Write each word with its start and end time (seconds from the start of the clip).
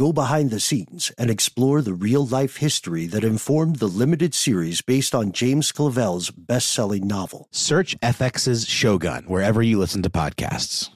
go 0.00 0.14
behind 0.14 0.50
the 0.50 0.58
scenes, 0.58 1.12
and 1.18 1.28
explore 1.28 1.82
the 1.82 1.92
real 1.92 2.24
life 2.24 2.56
history 2.56 3.04
that 3.04 3.22
informed 3.22 3.76
the 3.76 3.86
limited 3.86 4.32
series 4.32 4.80
based 4.80 5.14
on 5.14 5.30
James 5.30 5.70
Clavell's 5.72 6.30
best 6.30 6.72
selling 6.72 7.06
novel. 7.06 7.48
Search 7.50 8.00
FX's 8.00 8.66
Shogun 8.66 9.24
wherever 9.24 9.60
you 9.60 9.78
listen 9.78 10.02
to 10.02 10.08
podcasts. 10.08 10.88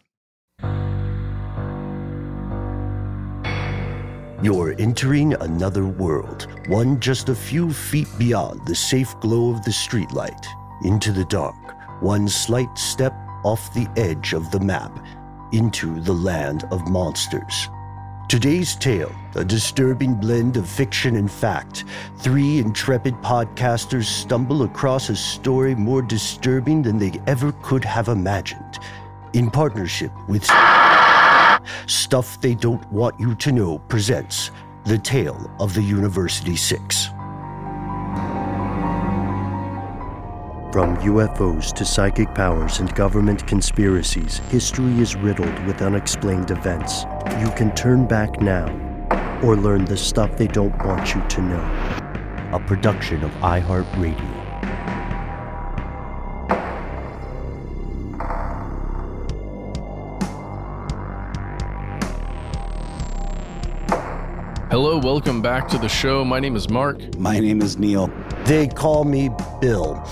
You're 4.43 4.75
entering 4.79 5.35
another 5.35 5.85
world, 5.85 6.47
one 6.69 6.99
just 6.99 7.29
a 7.29 7.35
few 7.35 7.75
feet 7.75 8.09
beyond 8.19 8.67
the 8.67 8.75
safe 8.75 9.15
glow 9.21 9.51
of 9.51 9.63
the 9.67 9.71
streetlight. 9.71 10.47
Into 10.83 11.13
the 11.13 11.27
dark, 11.27 12.03
one 12.03 12.27
slight 12.27 12.79
step 12.79 13.13
off 13.45 13.75
the 13.75 13.87
edge 13.99 14.33
of 14.33 14.51
the 14.51 14.61
map, 14.61 14.99
into 15.53 16.01
the 16.01 16.15
land 16.15 16.65
of 16.71 16.89
monsters. 16.89 17.69
Today's 18.27 18.75
tale, 18.75 19.15
a 19.35 19.45
disturbing 19.45 20.15
blend 20.15 20.57
of 20.57 20.67
fiction 20.67 21.17
and 21.17 21.31
fact. 21.31 21.85
Three 22.19 22.59
intrepid 22.59 23.15
podcasters 23.17 24.07
stumble 24.07 24.63
across 24.63 25.11
a 25.11 25.15
story 25.15 25.75
more 25.75 26.01
disturbing 26.01 26.81
than 26.81 26.99
they 26.99 27.21
ever 27.27 27.53
could 27.63 27.85
have 27.85 28.09
imagined. 28.09 28.79
In 29.35 29.51
partnership 29.51 30.11
with 30.27 30.45
Stuff 31.87 32.41
They 32.41 32.55
Don't 32.55 32.91
Want 32.91 33.21
You 33.21 33.35
to 33.35 33.53
Know 33.53 33.79
presents 33.79 34.51
The 34.85 34.99
Tale 34.99 35.51
of 35.61 35.75
the 35.75 35.83
University 35.83 36.57
Six. 36.57 37.11
From 40.75 40.97
UFOs 40.97 41.73
to 41.75 41.85
psychic 41.85 42.35
powers 42.35 42.81
and 42.81 42.93
government 42.97 43.47
conspiracies, 43.47 44.39
history 44.51 44.99
is 44.99 45.15
riddled 45.15 45.57
with 45.67 45.81
unexplained 45.81 46.51
events. 46.51 47.05
You 47.39 47.49
can 47.51 47.73
turn 47.77 48.09
back 48.09 48.41
now 48.41 48.67
or 49.45 49.55
learn 49.55 49.85
the 49.85 49.97
stuff 49.97 50.37
they 50.37 50.49
don't 50.49 50.77
want 50.85 51.15
you 51.15 51.23
to 51.29 51.43
know. 51.43 51.61
A 52.53 52.61
production 52.67 53.23
of 53.23 53.31
iHeartRadio. 53.35 54.45
Hello, 64.73 64.99
welcome 64.99 65.41
back 65.41 65.69
to 65.69 65.79
the 65.79 65.89
show. 65.89 66.25
My 66.25 66.41
name 66.41 66.57
is 66.57 66.69
Mark. 66.69 67.17
My 67.17 67.39
name 67.39 67.63
is 67.63 67.79
Neil. 67.79 68.11
They 68.45 68.67
call 68.67 69.05
me 69.05 69.31
Bill. 69.61 70.05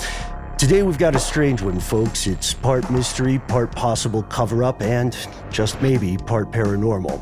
Today 0.63 0.85
we've 0.85 0.97
got 0.97 1.17
a 1.17 1.19
strange 1.19 1.61
one, 1.61 1.81
folks. 1.81 2.29
It's 2.29 2.55
part 2.55 2.89
mystery, 2.89 3.41
part 3.49 3.75
possible 3.75 4.23
cover 4.23 4.63
up, 4.63 4.81
and 4.81 5.13
just 5.51 5.83
maybe 5.83 6.17
part 6.17 6.53
paranormal. 6.53 7.21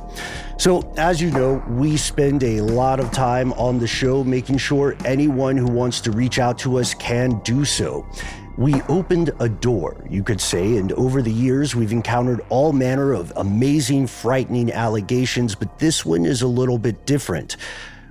So, 0.60 0.92
as 0.98 1.22
you 1.22 1.30
know, 1.30 1.64
we 1.66 1.96
spend 1.96 2.44
a 2.44 2.60
lot 2.60 3.00
of 3.00 3.10
time 3.12 3.54
on 3.54 3.78
the 3.78 3.86
show 3.86 4.22
making 4.24 4.58
sure 4.58 4.94
anyone 5.06 5.56
who 5.56 5.68
wants 5.68 6.02
to 6.02 6.10
reach 6.10 6.38
out 6.38 6.58
to 6.58 6.78
us 6.78 6.92
can 6.92 7.38
do 7.38 7.64
so. 7.64 8.06
We 8.58 8.82
opened 8.90 9.30
a 9.40 9.48
door, 9.48 10.04
you 10.10 10.22
could 10.22 10.42
say, 10.42 10.76
and 10.76 10.92
over 10.92 11.22
the 11.22 11.32
years 11.32 11.74
we've 11.74 11.92
encountered 11.92 12.42
all 12.50 12.74
manner 12.74 13.14
of 13.14 13.32
amazing, 13.36 14.08
frightening 14.08 14.70
allegations, 14.70 15.54
but 15.54 15.78
this 15.78 16.04
one 16.04 16.26
is 16.26 16.42
a 16.42 16.46
little 16.46 16.76
bit 16.76 17.06
different. 17.06 17.56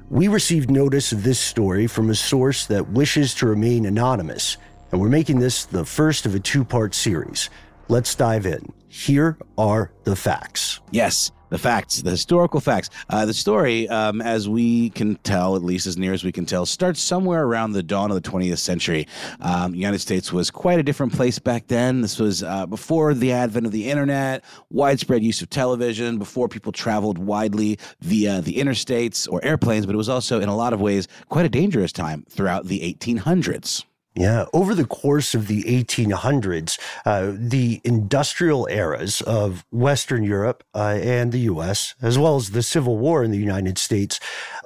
We 0.09 0.27
received 0.27 0.71
notice 0.71 1.11
of 1.11 1.21
this 1.21 1.39
story 1.39 1.85
from 1.85 2.09
a 2.09 2.15
source 2.15 2.65
that 2.65 2.89
wishes 2.89 3.35
to 3.35 3.45
remain 3.45 3.85
anonymous, 3.85 4.57
and 4.91 4.99
we're 4.99 5.09
making 5.09 5.39
this 5.39 5.65
the 5.65 5.85
first 5.85 6.25
of 6.25 6.35
a 6.35 6.39
two 6.39 6.63
part 6.63 6.95
series. 6.95 7.49
Let's 7.87 8.13
dive 8.15 8.45
in. 8.45 8.71
Here 8.87 9.37
are 9.57 9.91
the 10.03 10.15
facts. 10.15 10.79
Yes, 10.91 11.31
the 11.49 11.57
facts, 11.57 12.01
the 12.01 12.11
historical 12.11 12.59
facts. 12.59 12.89
Uh, 13.09 13.25
the 13.25 13.33
story, 13.33 13.87
um, 13.89 14.21
as 14.21 14.47
we 14.47 14.91
can 14.91 15.15
tell, 15.17 15.55
at 15.55 15.63
least 15.63 15.87
as 15.87 15.97
near 15.97 16.13
as 16.13 16.23
we 16.23 16.31
can 16.31 16.45
tell, 16.45 16.65
starts 16.65 17.01
somewhere 17.01 17.43
around 17.43 17.73
the 17.73 17.83
dawn 17.83 18.11
of 18.11 18.21
the 18.21 18.29
20th 18.29 18.59
century. 18.59 19.07
Um, 19.41 19.71
the 19.71 19.77
United 19.77 19.99
States 19.99 20.31
was 20.31 20.51
quite 20.51 20.79
a 20.79 20.83
different 20.83 21.13
place 21.13 21.39
back 21.39 21.67
then. 21.67 22.01
This 22.01 22.19
was 22.19 22.43
uh, 22.43 22.65
before 22.65 23.13
the 23.13 23.31
advent 23.31 23.65
of 23.65 23.71
the 23.71 23.89
internet, 23.89 24.43
widespread 24.69 25.23
use 25.23 25.41
of 25.41 25.49
television, 25.49 26.17
before 26.17 26.47
people 26.47 26.71
traveled 26.71 27.17
widely 27.17 27.79
via 28.01 28.41
the 28.41 28.55
interstates 28.55 29.27
or 29.31 29.43
airplanes, 29.43 29.85
but 29.85 29.95
it 29.95 29.97
was 29.97 30.09
also, 30.09 30.39
in 30.39 30.49
a 30.49 30.55
lot 30.55 30.73
of 30.73 30.81
ways, 30.81 31.07
quite 31.29 31.45
a 31.45 31.49
dangerous 31.49 31.91
time 31.91 32.25
throughout 32.29 32.65
the 32.65 32.79
1800s. 32.81 33.85
Yeah, 34.15 34.45
over 34.53 34.73
the 34.73 34.85
course 34.85 35.35
of 35.35 35.47
the 35.47 35.63
1800s, 35.63 36.79
uh, 37.05 37.31
the 37.37 37.79
industrial 37.83 38.67
eras 38.69 39.21
of 39.21 39.63
Western 39.71 40.23
Europe 40.23 40.63
uh, 40.73 40.97
and 40.99 41.31
the 41.31 41.41
US, 41.41 41.93
as 42.01 42.17
well 42.17 42.35
as 42.35 42.49
the 42.49 42.63
Civil 42.63 42.97
War 42.97 43.23
in 43.23 43.29
the 43.31 43.37
United 43.37 43.77
States, 43.77 44.19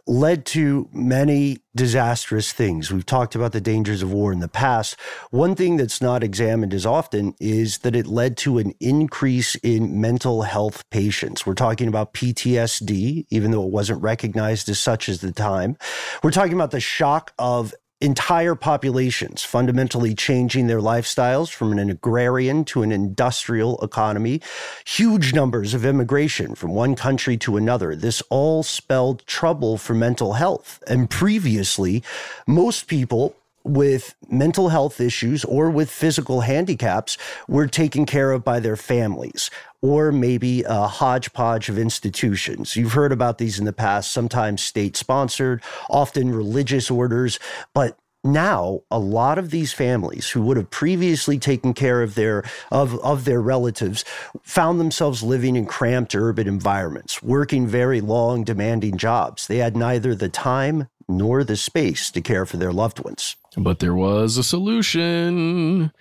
led 0.08 0.46
to 0.46 0.90
many 0.92 1.60
disastrous 1.76 2.52
things. 2.52 2.92
We've 2.92 3.06
talked 3.06 3.36
about 3.36 3.52
the 3.52 3.62
dangers 3.62 4.02
of 4.02 4.12
war 4.12 4.32
in 4.32 4.40
the 4.40 4.48
past. 4.48 4.96
One 5.32 5.56
thing 5.56 5.78
that's 5.78 6.02
not 6.02 6.24
examined 6.24 6.74
as 6.74 6.86
often 6.86 7.36
is 7.40 7.80
that 7.80 7.96
it 7.96 8.08
led 8.08 8.38
to 8.38 8.58
an 8.58 8.74
increase 8.80 9.56
in 9.56 10.00
mental 10.00 10.44
health 10.44 10.88
patients. 10.90 11.46
We're 11.46 11.54
talking 11.54 11.88
about 11.88 12.14
PTSD, 12.14 13.26
even 13.30 13.52
though 13.52 13.64
it 13.64 13.72
wasn't 13.72 14.02
recognized 14.02 14.70
as 14.70 14.80
such 14.80 15.10
at 15.10 15.22
the 15.22 15.32
time. 15.32 15.78
We're 16.22 16.32
talking 16.32 16.54
about 16.54 16.72
the 16.72 16.80
shock 16.80 17.34
of 17.40 17.74
entire 18.04 18.54
populations 18.54 19.44
fundamentally 19.44 20.14
changing 20.14 20.68
their 20.68 20.82
lifestyles 20.82 21.50
from 21.50 21.72
an 21.72 21.90
agrarian 21.90 22.66
to 22.66 22.84
an 22.84 22.92
industrial 22.92 23.80
economy, 23.82 24.42
huge 24.86 25.34
numbers 25.34 25.74
of 25.74 25.86
immigration 25.86 26.54
from 26.54 26.72
one 26.72 26.96
country 26.96 27.38
to 27.38 27.56
another. 27.56 27.96
This 27.96 28.22
all 28.30 28.62
spelled 28.62 29.26
trouble 29.26 29.78
for 29.78 29.94
mental 29.94 30.34
health. 30.34 30.84
And 30.86 31.10
previously, 31.10 32.04
most 32.46 32.88
people 32.88 33.38
with 33.64 34.14
mental 34.30 34.68
health 34.68 35.00
issues 35.00 35.46
or 35.46 35.70
with 35.70 35.90
physical 35.90 36.42
handicaps 36.42 37.18
were 37.48 37.68
taken 37.68 38.06
care 38.06 38.34
of 38.34 38.44
by 38.44 38.60
their 38.60 38.76
families 38.76 39.50
or 39.84 40.14
maybe 40.14 40.64
a 40.64 40.88
hodgepodge 40.88 41.68
of 41.68 41.78
institutions. 41.78 42.78
You've 42.78 42.94
heard 42.94 43.12
about 43.12 43.38
these 43.38 43.60
in 43.60 43.66
the 43.66 43.74
past, 43.74 44.12
sometimes 44.12 44.64
state 44.64 44.96
sponsored, 44.96 45.62
often 45.90 46.34
religious 46.34 46.90
orders, 46.90 47.38
but 47.74 48.00
now 48.24 48.80
a 48.90 48.98
lot 48.98 49.38
of 49.38 49.52
these 49.52 49.74
families 49.74 50.30
who 50.30 50.42
would 50.44 50.56
have 50.56 50.70
previously 50.70 51.38
taken 51.38 51.74
care 51.74 52.02
of 52.02 52.16
their 52.16 52.46
of, 52.72 52.98
of 53.00 53.26
their 53.26 53.42
relatives 53.42 54.06
found 54.42 54.80
themselves 54.80 55.22
living 55.22 55.58
in 55.58 55.66
cramped 55.66 56.16
urban 56.16 56.48
environments 56.48 57.22
working 57.22 57.68
very 57.68 58.00
long 58.00 58.46
demanding 58.46 58.98
jobs. 58.98 59.48
They 59.48 59.58
had 59.58 59.76
neither 59.76 60.16
the 60.16 60.30
time 60.30 60.88
nor 61.10 61.44
the 61.44 61.58
space 61.58 62.10
to 62.12 62.22
care 62.22 62.46
for 62.46 62.56
their 62.56 62.72
loved 62.72 63.04
ones. 63.04 63.36
But 63.58 63.80
there 63.80 63.94
was 63.94 64.38
a 64.38 64.44
solution. 64.44 65.92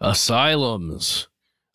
Asylums 0.00 1.27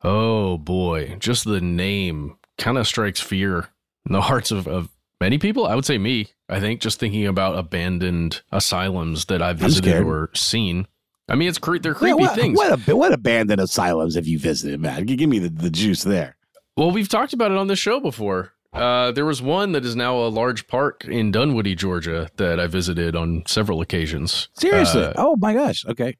oh 0.03 0.57
boy 0.57 1.15
just 1.19 1.45
the 1.45 1.61
name 1.61 2.37
kind 2.57 2.77
of 2.77 2.87
strikes 2.87 3.19
fear 3.19 3.69
in 4.05 4.13
the 4.13 4.21
hearts 4.29 4.51
of, 4.51 4.67
of 4.67 4.89
many 5.19 5.37
people 5.37 5.65
i 5.65 5.75
would 5.75 5.85
say 5.85 5.97
me 5.97 6.29
I 6.53 6.59
think 6.59 6.81
just 6.81 6.99
thinking 6.99 7.25
about 7.25 7.57
abandoned 7.57 8.43
asylums 8.51 9.25
that 9.25 9.41
I've 9.41 9.57
visited 9.57 10.03
or 10.03 10.29
seen. 10.35 10.87
I 11.27 11.33
mean, 11.33 11.49
it's 11.49 11.57
cre- 11.57 11.79
they're 11.79 11.95
creepy 11.95 12.21
yeah, 12.21 12.27
what, 12.27 12.35
things. 12.35 12.57
What, 12.57 12.79
what 12.89 13.11
abandoned 13.11 13.59
asylums 13.59 14.13
have 14.13 14.27
you 14.27 14.37
visited, 14.37 14.79
man? 14.79 15.05
Give 15.05 15.27
me 15.27 15.39
the, 15.39 15.49
the 15.49 15.71
juice 15.71 16.03
there. 16.03 16.35
Well, 16.77 16.91
we've 16.91 17.09
talked 17.09 17.33
about 17.33 17.51
it 17.51 17.57
on 17.57 17.67
the 17.67 17.75
show 17.75 17.99
before. 17.99 18.53
Uh, 18.71 19.11
there 19.11 19.25
was 19.25 19.41
one 19.41 19.71
that 19.71 19.83
is 19.83 19.95
now 19.95 20.17
a 20.17 20.29
large 20.29 20.67
park 20.67 21.06
in 21.06 21.31
Dunwoody, 21.31 21.73
Georgia, 21.73 22.29
that 22.38 22.59
I 22.59 22.67
visited 22.67 23.15
on 23.15 23.44
several 23.47 23.81
occasions. 23.81 24.49
Seriously? 24.53 25.03
Uh, 25.03 25.13
oh 25.15 25.35
my 25.38 25.56
gosh. 25.56 25.85
Okay. 25.88 26.15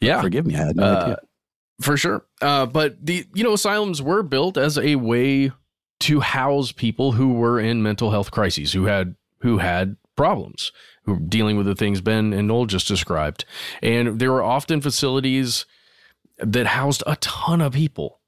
Yeah. 0.00 0.22
Forgive 0.22 0.46
me. 0.46 0.54
I 0.54 0.58
had 0.58 0.76
no 0.76 0.84
uh, 0.84 1.02
idea. 1.02 1.18
For 1.80 1.96
sure. 1.96 2.24
Uh, 2.40 2.66
but 2.66 3.04
the 3.04 3.26
you 3.34 3.42
know 3.42 3.54
asylums 3.54 4.02
were 4.02 4.22
built 4.22 4.56
as 4.56 4.78
a 4.78 4.96
way 4.96 5.52
to 6.00 6.20
house 6.20 6.72
people 6.72 7.12
who 7.12 7.34
were 7.34 7.60
in 7.60 7.82
mental 7.82 8.10
health 8.10 8.30
crises, 8.30 8.72
who 8.72 8.84
had 8.84 9.14
who 9.40 9.58
had 9.58 9.96
problems, 10.16 10.72
who 11.04 11.14
were 11.14 11.20
dealing 11.20 11.56
with 11.56 11.66
the 11.66 11.74
things 11.74 12.00
Ben 12.00 12.32
and 12.32 12.48
Noel 12.48 12.66
just 12.66 12.88
described. 12.88 13.44
And 13.82 14.18
there 14.18 14.32
were 14.32 14.42
often 14.42 14.80
facilities 14.80 15.64
that 16.38 16.66
housed 16.66 17.02
a 17.06 17.16
ton 17.16 17.60
of 17.60 17.72
people. 17.72 18.20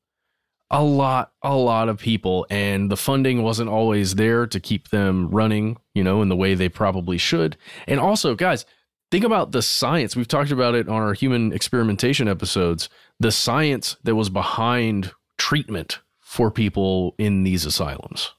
A 0.70 0.82
lot, 0.82 1.32
a 1.43 1.54
lot 1.54 1.90
of 1.90 1.99
people, 1.99 2.46
and 2.49 2.90
the 2.90 2.96
funding 2.96 3.43
wasn't 3.43 3.69
always 3.69 4.14
there 4.14 4.46
to 4.46 4.58
keep 4.58 4.88
them 4.88 5.28
running, 5.28 5.76
you 5.94 6.02
know, 6.02 6.22
in 6.22 6.31
the 6.31 6.37
way 6.37 6.54
they 6.54 6.70
probably 6.70 7.19
should. 7.19 7.58
And 7.87 8.00
also, 8.00 8.34
guys, 8.34 8.64
think 9.10 9.22
about 9.22 9.52
the 9.52 9.60
science. 9.60 10.16
We've 10.16 10.26
talked 10.26 10.50
about 10.50 10.75
it 10.75 10.88
on 10.88 11.02
our 11.02 11.12
human 11.12 11.52
experimentation 11.52 12.26
episodes. 12.26 12.88
The 13.23 13.33
science 13.33 13.97
that 14.05 14.15
was 14.15 14.29
behind 14.29 15.13
treatment 15.39 16.01
for 16.21 16.51
people 16.51 17.15
in 17.19 17.43
these 17.45 17.65
asylums 17.65 18.33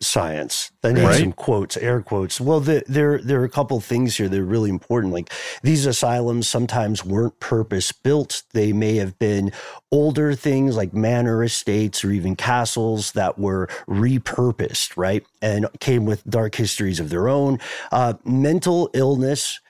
science. 0.00 0.70
I 0.84 0.92
need 0.92 1.04
right. 1.04 1.20
some 1.20 1.32
quotes, 1.32 1.76
air 1.76 2.02
quotes. 2.02 2.40
Well, 2.40 2.60
the, 2.60 2.82
there 2.86 3.18
there 3.18 3.40
are 3.40 3.44
a 3.44 3.50
couple 3.50 3.80
things 3.80 4.16
here 4.16 4.28
that 4.28 4.38
are 4.38 4.44
really 4.44 4.70
important. 4.70 5.12
Like 5.12 5.32
these 5.62 5.86
asylums 5.86 6.48
sometimes 6.48 7.04
weren't 7.04 7.38
purpose 7.40 7.92
built. 7.92 8.42
They 8.52 8.72
may 8.72 8.96
have 8.96 9.18
been 9.18 9.52
older 9.90 10.34
things 10.34 10.76
like 10.76 10.92
manor 10.92 11.42
estates 11.42 12.04
or 12.04 12.10
even 12.10 12.36
castles 12.36 13.12
that 13.12 13.38
were 13.38 13.68
repurposed, 13.88 14.96
right, 14.96 15.24
and 15.40 15.66
came 15.80 16.04
with 16.04 16.24
dark 16.28 16.54
histories 16.56 17.00
of 17.00 17.10
their 17.10 17.28
own. 17.28 17.58
Uh, 17.90 18.14
mental 18.24 18.90
illness 18.92 19.60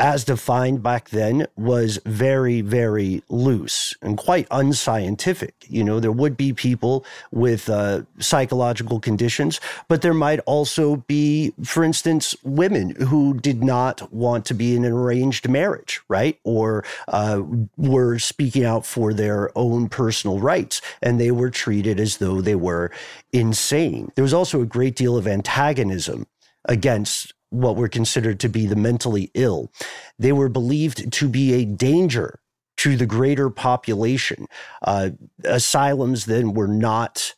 as 0.00 0.24
defined 0.24 0.82
back 0.82 1.10
then 1.10 1.46
was 1.56 2.00
very, 2.06 2.62
very 2.62 3.22
loose 3.28 3.94
and 4.00 4.16
quite 4.16 4.48
unscientific. 4.50 5.54
You 5.68 5.84
know, 5.84 6.00
there 6.00 6.10
would 6.10 6.38
be 6.38 6.54
people 6.54 7.04
with 7.30 7.68
uh, 7.68 8.02
psychological 8.18 8.98
conditions, 8.98 9.60
but 9.88 10.00
there 10.00 10.14
might 10.14 10.40
also 10.46 10.96
be, 10.96 11.52
for 11.62 11.84
instance, 11.84 12.34
women 12.42 12.96
who 12.96 13.34
did 13.34 13.62
not 13.62 14.10
want 14.10 14.46
to 14.46 14.54
be 14.54 14.74
in 14.74 14.86
an 14.86 14.92
arranged 14.92 15.48
marriage, 15.48 16.00
right? 16.08 16.40
Or 16.44 16.82
uh, 17.08 17.42
were 17.76 18.18
speaking 18.18 18.64
out 18.64 18.86
for 18.86 19.12
their 19.12 19.56
own 19.56 19.90
personal 19.90 20.40
rights, 20.40 20.80
and 21.02 21.20
they 21.20 21.30
were 21.30 21.50
treated 21.50 22.00
as 22.00 22.16
though 22.16 22.40
they 22.40 22.54
were 22.54 22.90
insane. 23.34 24.10
There 24.14 24.24
was 24.24 24.34
also 24.34 24.62
a 24.62 24.66
great 24.66 24.96
deal 24.96 25.18
of 25.18 25.28
antagonism 25.28 26.26
against 26.64 27.34
what 27.50 27.76
were 27.76 27.88
considered 27.88 28.40
to 28.40 28.48
be 28.48 28.66
the 28.66 28.76
mentally 28.76 29.30
ill. 29.34 29.70
They 30.18 30.32
were 30.32 30.48
believed 30.48 31.12
to 31.12 31.28
be 31.28 31.52
a 31.54 31.64
danger 31.64 32.40
to 32.78 32.96
the 32.96 33.06
greater 33.06 33.50
population. 33.50 34.46
Uh, 34.82 35.10
asylums 35.44 36.24
then 36.24 36.54
were 36.54 36.68
not 36.68 37.34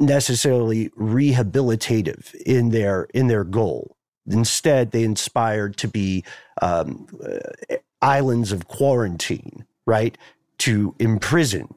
necessarily 0.00 0.88
rehabilitative 0.90 2.34
in 2.46 2.70
their 2.70 3.04
in 3.14 3.28
their 3.28 3.44
goal. 3.44 3.96
Instead, 4.26 4.90
they 4.90 5.04
inspired 5.04 5.76
to 5.76 5.88
be 5.88 6.24
um, 6.62 7.06
uh, 7.22 7.76
islands 8.00 8.52
of 8.52 8.68
quarantine, 8.68 9.66
right? 9.86 10.16
To 10.58 10.94
imprison, 10.98 11.68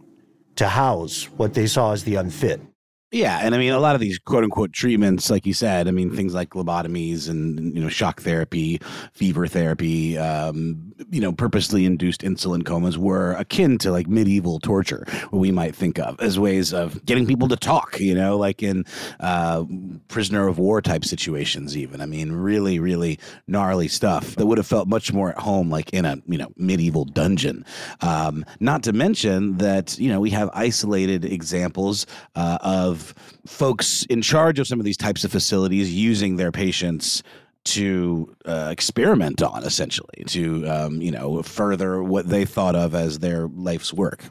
to 0.55 0.69
house 0.69 1.25
what 1.35 1.53
they 1.53 1.67
saw 1.67 1.91
as 1.91 2.05
the 2.05 2.15
unfit. 2.15 2.61
Yeah, 3.09 3.39
and 3.42 3.56
I 3.56 3.57
mean 3.57 3.71
a 3.71 3.80
lot 3.80 3.95
of 3.95 4.01
these 4.01 4.19
quote 4.19 4.44
unquote 4.44 4.74
treatments, 4.74 5.30
like 5.30 5.45
you 5.45 5.54
said, 5.54 5.88
I 5.88 5.92
mean 5.92 6.13
things 6.13 6.33
like 6.33 6.50
lobotomies 6.50 7.30
and 7.30 7.74
you 7.74 7.81
know 7.81 7.88
shock 7.88 8.19
therapy, 8.21 8.81
fever 9.13 9.48
therapy, 9.48 10.18
um, 10.18 10.94
you 11.09 11.21
know 11.21 11.31
purposely 11.31 11.86
induced 11.86 12.19
insulin 12.19 12.65
comas 12.65 12.98
were 12.98 13.31
akin 13.36 13.77
to 13.77 13.92
like 13.92 14.07
medieval 14.09 14.59
torture, 14.59 15.06
what 15.30 15.39
we 15.39 15.51
might 15.54 15.74
think 15.74 16.00
of 16.00 16.19
as 16.19 16.38
ways 16.38 16.74
of 16.74 17.04
getting 17.06 17.25
people 17.25 17.48
to 17.48 17.56
talk. 17.56 17.98
You 17.98 18.13
know, 18.13 18.36
like 18.38 18.62
in 18.62 18.83
uh, 19.21 19.63
prisoner 20.10 20.50
of 20.50 20.57
war 20.60 20.81
type 20.81 21.06
situations. 21.06 21.77
Even 21.77 22.01
I 22.01 22.06
mean, 22.07 22.33
really, 22.33 22.77
really 22.77 23.19
gnarly 23.48 23.88
stuff 23.88 24.36
that 24.36 24.45
would 24.48 24.57
have 24.57 24.68
felt 24.68 24.89
much 24.89 25.13
more 25.13 25.30
at 25.30 25.39
home, 25.39 25.69
like 25.69 25.92
in 25.92 26.03
a 26.03 26.18
you 26.27 26.38
know 26.38 26.51
medieval 26.57 27.06
dungeon. 27.06 27.63
Um, 28.01 28.44
not 28.60 28.83
to 28.83 28.92
mention 28.92 29.60
that 29.60 29.98
you 29.98 30.10
know 30.10 30.19
we 30.19 30.31
have 30.31 30.50
isolated 30.53 31.24
examples 31.24 32.06
uh, 32.36 32.57
of 32.60 32.96
of 32.97 33.13
folks 33.45 34.03
in 34.09 34.21
charge 34.21 34.59
of 34.59 34.67
some 34.67 34.79
of 34.79 34.85
these 34.85 34.97
types 34.97 35.23
of 35.23 35.31
facilities 35.31 35.94
using 35.94 36.38
their 36.38 36.51
patients 36.51 37.23
to 37.65 38.33
uh, 38.45 38.69
experiment 38.71 39.41
on, 39.41 39.63
essentially, 39.63 40.23
to 40.27 40.65
um, 40.67 41.01
you 41.01 41.11
know 41.11 41.41
further 41.44 42.01
what 42.01 42.29
they 42.29 42.45
thought 42.45 42.75
of 42.75 42.95
as 42.95 43.19
their 43.19 43.47
life's 43.47 43.94
work. 43.94 44.23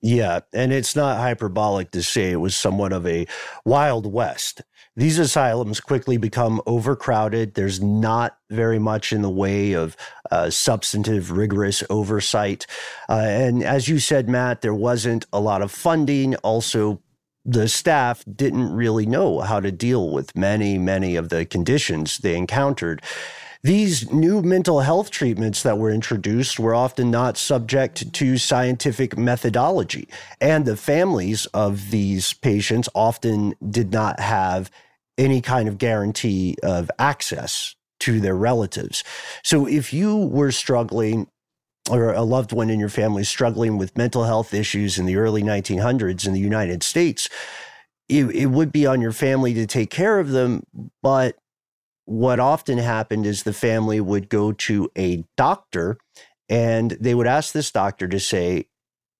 Yeah, 0.00 0.40
and 0.52 0.72
it's 0.72 0.94
not 0.94 1.18
hyperbolic 1.18 1.90
to 1.90 2.02
say 2.02 2.30
it 2.30 2.36
was 2.36 2.54
somewhat 2.54 2.92
of 2.92 3.06
a 3.06 3.26
wild 3.64 4.10
west. 4.10 4.62
These 4.94 5.18
asylums 5.18 5.80
quickly 5.80 6.16
become 6.16 6.60
overcrowded. 6.66 7.54
There's 7.54 7.80
not 7.80 8.36
very 8.50 8.78
much 8.78 9.12
in 9.12 9.22
the 9.22 9.30
way 9.30 9.72
of 9.72 9.96
uh, 10.30 10.50
substantive, 10.50 11.30
rigorous 11.30 11.82
oversight. 11.90 12.66
Uh, 13.08 13.24
and 13.24 13.62
as 13.62 13.88
you 13.88 13.98
said, 13.98 14.28
Matt, 14.28 14.60
there 14.60 14.74
wasn't 14.74 15.26
a 15.32 15.40
lot 15.40 15.62
of 15.62 15.70
funding. 15.70 16.34
Also, 16.36 17.00
the 17.48 17.66
staff 17.66 18.22
didn't 18.30 18.70
really 18.74 19.06
know 19.06 19.40
how 19.40 19.58
to 19.58 19.72
deal 19.72 20.10
with 20.10 20.36
many, 20.36 20.76
many 20.76 21.16
of 21.16 21.30
the 21.30 21.46
conditions 21.46 22.18
they 22.18 22.36
encountered. 22.36 23.00
These 23.62 24.12
new 24.12 24.42
mental 24.42 24.80
health 24.80 25.10
treatments 25.10 25.62
that 25.62 25.78
were 25.78 25.90
introduced 25.90 26.60
were 26.60 26.74
often 26.74 27.10
not 27.10 27.38
subject 27.38 28.12
to 28.12 28.36
scientific 28.36 29.16
methodology, 29.16 30.08
and 30.42 30.66
the 30.66 30.76
families 30.76 31.46
of 31.46 31.90
these 31.90 32.34
patients 32.34 32.88
often 32.94 33.54
did 33.70 33.92
not 33.92 34.20
have 34.20 34.70
any 35.16 35.40
kind 35.40 35.68
of 35.68 35.78
guarantee 35.78 36.54
of 36.62 36.90
access 36.98 37.74
to 38.00 38.20
their 38.20 38.36
relatives. 38.36 39.02
So 39.42 39.66
if 39.66 39.92
you 39.92 40.16
were 40.16 40.52
struggling 40.52 41.28
or 41.88 42.12
a 42.12 42.22
loved 42.22 42.52
one 42.52 42.70
in 42.70 42.80
your 42.80 42.88
family 42.88 43.24
struggling 43.24 43.78
with 43.78 43.96
mental 43.96 44.24
health 44.24 44.52
issues 44.52 44.98
in 44.98 45.06
the 45.06 45.16
early 45.16 45.42
1900s 45.42 46.26
in 46.26 46.32
the 46.32 46.40
United 46.40 46.82
States, 46.82 47.28
it, 48.08 48.24
it 48.34 48.46
would 48.46 48.72
be 48.72 48.86
on 48.86 49.00
your 49.00 49.12
family 49.12 49.54
to 49.54 49.66
take 49.66 49.90
care 49.90 50.18
of 50.18 50.30
them. 50.30 50.62
But 51.02 51.36
what 52.04 52.40
often 52.40 52.78
happened 52.78 53.26
is 53.26 53.42
the 53.42 53.52
family 53.52 54.00
would 54.00 54.28
go 54.28 54.52
to 54.52 54.90
a 54.96 55.24
doctor 55.36 55.98
and 56.48 56.92
they 56.92 57.14
would 57.14 57.26
ask 57.26 57.52
this 57.52 57.70
doctor 57.70 58.08
to 58.08 58.18
say, 58.18 58.66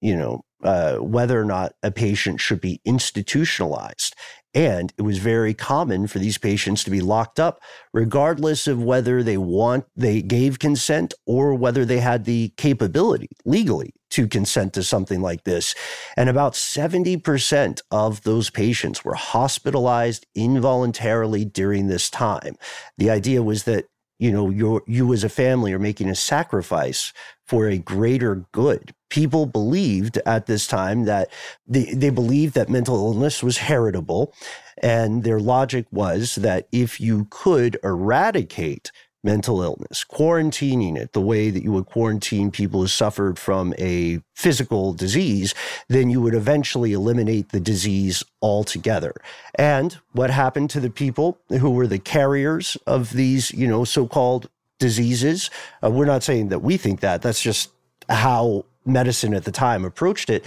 you 0.01 0.17
know, 0.17 0.43
uh, 0.63 0.97
whether 0.97 1.41
or 1.41 1.45
not 1.45 1.75
a 1.83 1.91
patient 1.91 2.41
should 2.41 2.61
be 2.61 2.81
institutionalized. 2.85 4.15
And 4.55 4.93
it 4.97 5.03
was 5.03 5.19
very 5.19 5.53
common 5.53 6.07
for 6.07 6.19
these 6.19 6.39
patients 6.39 6.83
to 6.85 6.91
be 6.91 7.01
locked 7.01 7.39
up, 7.39 7.61
regardless 7.93 8.67
of 8.67 8.83
whether 8.83 9.23
they 9.23 9.37
want 9.37 9.85
they 9.95 10.23
gave 10.23 10.59
consent 10.59 11.13
or 11.27 11.55
whether 11.55 11.85
they 11.85 12.01
had 12.01 12.25
the 12.25 12.53
capability 12.57 13.29
legally 13.45 13.93
to 14.11 14.27
consent 14.27 14.73
to 14.73 14.83
something 14.83 15.21
like 15.21 15.45
this. 15.45 15.75
And 16.17 16.29
about 16.29 16.55
70% 16.55 17.81
of 17.91 18.23
those 18.23 18.49
patients 18.49 19.05
were 19.05 19.15
hospitalized 19.15 20.27
involuntarily 20.35 21.45
during 21.45 21.89
this 21.89 22.09
time. 22.09 22.57
The 22.97 23.11
idea 23.11 23.43
was 23.43 23.65
that 23.65 23.87
you 24.19 24.33
know 24.33 24.51
you 24.51 24.83
you 24.87 25.13
as 25.13 25.25
a 25.25 25.29
family 25.29 25.73
are 25.73 25.79
making 25.79 26.09
a 26.09 26.15
sacrifice 26.15 27.13
for 27.47 27.69
a 27.69 27.79
greater 27.79 28.47
good 28.53 28.95
people 29.09 29.47
believed 29.47 30.19
at 30.27 30.47
this 30.47 30.67
time 30.67 31.05
that 31.05 31.31
they, 31.67 31.93
they 31.95 32.11
believed 32.11 32.55
that 32.55 32.69
mental 32.69 32.97
illness 32.97 33.43
was 33.43 33.59
heritable 33.59 34.35
and 34.83 35.25
their 35.25 35.41
logic 35.41 35.87
was 35.91 36.37
that 36.37 36.69
if 36.73 37.01
you 37.01 37.27
could 37.31 37.79
eradicate 37.83 38.93
mental 39.25 39.63
illness, 39.63 40.05
quarantining 40.09 40.97
it 40.97 41.13
the 41.13 41.21
way 41.21 41.51
that 41.51 41.63
you 41.63 41.73
would 41.73 41.87
quarantine 41.87 42.51
people 42.51 42.81
who 42.81 42.87
suffered 42.87 43.39
from 43.39 43.75
a 43.79 44.21
physical 44.35 44.93
disease, 44.93 45.55
then 45.89 46.09
you 46.09 46.21
would 46.21 46.35
eventually 46.35 46.93
eliminate 46.93 47.49
the 47.49 47.61
disease 47.61 48.23
altogether. 48.41 49.13
And 49.57 49.99
what 50.13 50.31
happened 50.31 50.71
to 50.71 50.81
the 50.81 50.91
people 50.91 51.39
who 51.49 51.71
were 51.71 51.89
the 51.89 51.99
carriers 51.99 52.77
of 52.87 53.13
these, 53.13 53.51
you 53.53 53.67
know, 53.67 53.85
so-called 53.85 54.49
diseases? 54.79 55.51
Uh, 55.83 55.91
we're 55.91 56.05
not 56.05 56.23
saying 56.23 56.49
that 56.49 56.61
we 56.61 56.77
think 56.77 57.01
that. 57.01 57.21
That's 57.21 57.43
just 57.43 57.71
how 58.09 58.65
medicine 58.85 59.35
at 59.35 59.45
the 59.45 59.53
time 59.53 59.85
approached 59.85 60.31
it. 60.31 60.45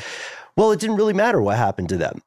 Well, 0.55 0.71
it 0.71 0.79
didn't 0.79 0.97
really 0.97 1.13
matter 1.13 1.41
what 1.41 1.57
happened 1.57 1.89
to 1.89 1.97
them 1.97 2.21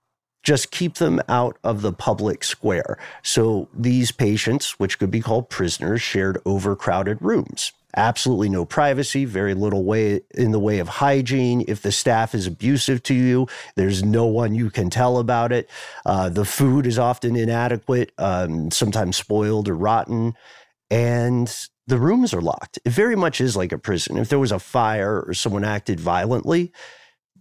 just 0.45 0.71
keep 0.71 0.97
them 0.97 1.21
out 1.29 1.59
of 1.65 1.83
the 1.83 1.93
public 1.93 2.45
square. 2.45 2.99
So 3.23 3.69
these 3.75 4.13
patients, 4.13 4.79
which 4.79 4.99
could 4.99 5.11
be 5.11 5.21
called 5.21 5.49
prisoners, 5.49 6.03
shared 6.03 6.39
overcrowded 6.45 7.21
rooms. 7.21 7.73
Absolutely 7.97 8.49
no 8.49 8.65
privacy, 8.65 9.25
very 9.25 9.55
little 9.55 9.85
way 9.85 10.21
in 10.35 10.51
the 10.51 10.59
way 10.59 10.81
of 10.81 10.89
hygiene. 10.89 11.65
If 11.67 11.83
the 11.83 11.93
staff 11.93 12.35
is 12.35 12.47
abusive 12.47 13.03
to 13.05 13.15
you, 13.15 13.47
there's 13.77 14.03
no 14.03 14.27
one 14.27 14.55
you 14.55 14.69
can 14.69 14.91
tell 14.91 15.19
about 15.19 15.53
it. 15.53 15.71
Uh, 16.05 16.29
the 16.29 16.45
food 16.45 16.87
is 16.87 16.99
often 16.99 17.37
inadequate, 17.37 18.13
um, 18.19 18.71
sometimes 18.71 19.17
spoiled 19.17 19.69
or 19.69 19.77
rotten, 19.77 20.35
and 20.91 21.69
the 21.87 21.99
rooms 21.99 22.33
are 22.33 22.41
locked. 22.41 22.79
It 22.85 22.93
very 22.93 23.17
much 23.17 23.41
is 23.41 23.57
like 23.57 23.73
a 23.73 23.79
prison. 23.79 24.17
If 24.17 24.29
there 24.29 24.39
was 24.39 24.53
a 24.53 24.59
fire 24.59 25.23
or 25.27 25.35
someone 25.35 25.65
acted 25.65 26.01
violently, 26.01 26.73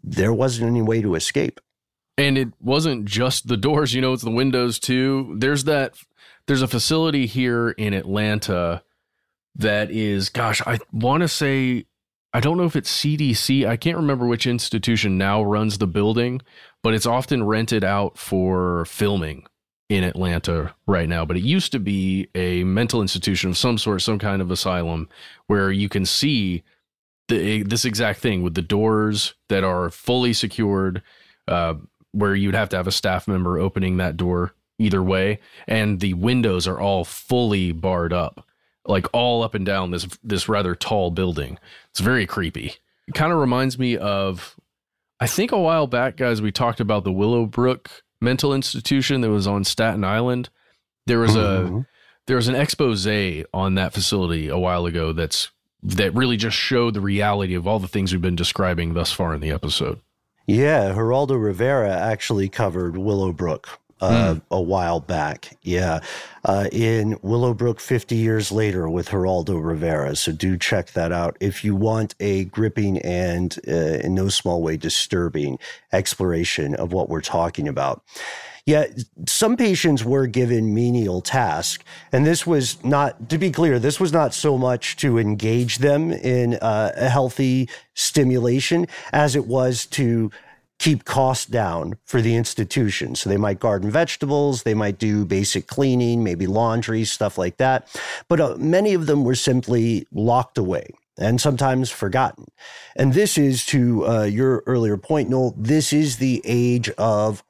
there 0.03 0.33
wasn't 0.33 0.67
any 0.67 0.81
way 0.81 1.01
to 1.01 1.15
escape 1.15 1.59
and 2.17 2.37
it 2.37 2.49
wasn't 2.59 3.05
just 3.05 3.47
the 3.47 3.57
doors 3.57 3.93
you 3.93 4.01
know 4.01 4.13
it's 4.13 4.23
the 4.23 4.31
windows 4.31 4.79
too 4.79 5.35
there's 5.37 5.63
that 5.63 5.95
there's 6.47 6.61
a 6.61 6.67
facility 6.67 7.25
here 7.25 7.69
in 7.71 7.93
atlanta 7.93 8.83
that 9.55 9.89
is 9.91 10.29
gosh 10.29 10.61
i 10.67 10.77
want 10.91 11.21
to 11.21 11.27
say 11.27 11.85
i 12.33 12.39
don't 12.39 12.57
know 12.57 12.65
if 12.65 12.75
it's 12.75 13.01
cdc 13.01 13.67
i 13.67 13.77
can't 13.77 13.97
remember 13.97 14.25
which 14.25 14.47
institution 14.47 15.17
now 15.17 15.41
runs 15.41 15.77
the 15.77 15.87
building 15.87 16.41
but 16.81 16.93
it's 16.93 17.05
often 17.05 17.43
rented 17.43 17.83
out 17.83 18.17
for 18.17 18.85
filming 18.85 19.45
in 19.89 20.03
atlanta 20.03 20.73
right 20.87 21.09
now 21.09 21.25
but 21.25 21.37
it 21.37 21.43
used 21.43 21.71
to 21.71 21.79
be 21.79 22.27
a 22.35 22.63
mental 22.63 23.01
institution 23.01 23.49
of 23.51 23.57
some 23.57 23.77
sort 23.77 24.01
some 24.01 24.17
kind 24.17 24.41
of 24.41 24.49
asylum 24.49 25.07
where 25.47 25.71
you 25.71 25.89
can 25.89 26.05
see 26.05 26.63
the, 27.27 27.63
this 27.63 27.85
exact 27.85 28.19
thing 28.19 28.41
with 28.43 28.53
the 28.53 28.61
doors 28.61 29.33
that 29.49 29.63
are 29.63 29.89
fully 29.89 30.33
secured, 30.33 31.01
uh, 31.47 31.75
where 32.11 32.35
you'd 32.35 32.55
have 32.55 32.69
to 32.69 32.77
have 32.77 32.87
a 32.87 32.91
staff 32.91 33.27
member 33.27 33.57
opening 33.57 33.97
that 33.97 34.17
door 34.17 34.53
either 34.79 35.01
way, 35.01 35.39
and 35.67 35.99
the 35.99 36.13
windows 36.13 36.67
are 36.67 36.79
all 36.79 37.05
fully 37.05 37.71
barred 37.71 38.13
up, 38.13 38.45
like 38.85 39.07
all 39.13 39.43
up 39.43 39.53
and 39.53 39.65
down 39.65 39.91
this 39.91 40.07
this 40.23 40.49
rather 40.49 40.75
tall 40.75 41.11
building. 41.11 41.57
It's 41.89 41.99
very 41.99 42.25
creepy. 42.25 42.75
It 43.07 43.13
kind 43.13 43.33
of 43.33 43.39
reminds 43.39 43.77
me 43.79 43.97
of, 43.97 44.55
I 45.19 45.27
think 45.27 45.51
a 45.51 45.59
while 45.59 45.87
back, 45.87 46.17
guys, 46.17 46.41
we 46.41 46.51
talked 46.51 46.79
about 46.79 47.03
the 47.03 47.11
Willowbrook 47.11 48.02
mental 48.23 48.53
institution 48.53 49.21
that 49.21 49.29
was 49.29 49.45
on 49.45 49.63
Staten 49.63 50.03
Island. 50.03 50.49
There 51.05 51.19
was 51.19 51.35
mm-hmm. 51.35 51.77
a 51.77 51.85
there 52.25 52.37
was 52.37 52.47
an 52.47 52.55
expose 52.55 53.05
on 53.53 53.75
that 53.75 53.93
facility 53.93 54.47
a 54.47 54.57
while 54.57 54.85
ago 54.85 55.11
that's 55.11 55.51
that 55.83 56.15
really 56.15 56.37
just 56.37 56.55
showed 56.55 56.93
the 56.93 57.01
reality 57.01 57.53
of 57.53 57.67
all 57.67 57.79
the 57.79 57.87
things 57.89 58.13
we've 58.13 58.21
been 58.21 58.35
describing 58.35 58.93
thus 58.93 59.11
far 59.11 59.33
in 59.33 59.41
the 59.41 59.51
episode. 59.51 59.99
Yeah, 60.47 60.93
Geraldo 60.93 61.41
Rivera 61.41 61.91
actually 61.91 62.49
covered 62.49 62.97
Willowbrook 62.97 63.79
uh, 64.01 64.35
mm. 64.35 64.41
a 64.51 64.61
while 64.61 64.99
back. 64.99 65.57
Yeah. 65.61 66.01
Uh, 66.45 66.67
in 66.71 67.17
Willowbrook 67.21 67.79
50 67.79 68.15
years 68.15 68.51
later 68.51 68.89
with 68.89 69.09
Geraldo 69.09 69.63
Rivera. 69.63 70.15
So 70.15 70.31
do 70.31 70.57
check 70.57 70.91
that 70.91 71.11
out 71.11 71.37
if 71.39 71.63
you 71.63 71.75
want 71.75 72.15
a 72.19 72.45
gripping 72.45 72.97
and 72.99 73.57
uh, 73.67 73.71
in 73.71 74.13
no 74.13 74.29
small 74.29 74.61
way 74.61 74.77
disturbing 74.77 75.57
exploration 75.91 76.75
of 76.75 76.91
what 76.91 77.09
we're 77.09 77.21
talking 77.21 77.67
about. 77.67 78.03
Yeah, 78.65 78.85
some 79.27 79.57
patients 79.57 80.05
were 80.05 80.25
given 80.25 80.73
menial 80.73 81.19
tasks, 81.19 81.83
and 82.13 82.25
this 82.25 82.47
was 82.47 82.81
not, 82.81 83.29
to 83.29 83.37
be 83.37 83.51
clear, 83.51 83.77
this 83.77 83.99
was 83.99 84.13
not 84.13 84.33
so 84.33 84.57
much 84.57 84.95
to 84.97 85.19
engage 85.19 85.79
them 85.79 86.13
in 86.13 86.53
uh, 86.55 86.93
a 86.95 87.09
healthy 87.09 87.67
stimulation 87.93 88.87
as 89.11 89.35
it 89.35 89.47
was 89.47 89.85
to 89.87 90.31
keep 90.83 91.05
costs 91.05 91.45
down 91.45 91.97
for 92.03 92.21
the 92.21 92.35
institution. 92.35 93.15
So 93.15 93.29
they 93.29 93.37
might 93.37 93.57
garden 93.57 93.89
vegetables, 93.89 94.63
they 94.63 94.73
might 94.73 94.97
do 94.99 95.23
basic 95.23 95.65
cleaning, 95.65 96.25
maybe 96.25 96.45
laundry, 96.45 97.05
stuff 97.05 97.37
like 97.37 97.55
that. 97.55 97.87
But 98.27 98.41
uh, 98.41 98.55
many 98.57 98.93
of 98.93 99.05
them 99.05 99.23
were 99.23 99.35
simply 99.35 100.05
locked 100.11 100.57
away 100.57 100.87
and 101.17 101.39
sometimes 101.39 101.89
forgotten. 101.89 102.47
And 102.97 103.13
this 103.13 103.37
is 103.37 103.65
to 103.67 104.05
uh, 104.05 104.23
your 104.23 104.61
earlier 104.65 104.97
point, 104.97 105.29
Noel, 105.29 105.55
this 105.55 105.93
is 105.93 106.17
the 106.17 106.41
age 106.43 106.89
of 106.97 107.43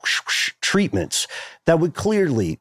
treatments 0.61 1.25
that 1.65 1.79
would 1.79 1.95
clearly 1.95 2.59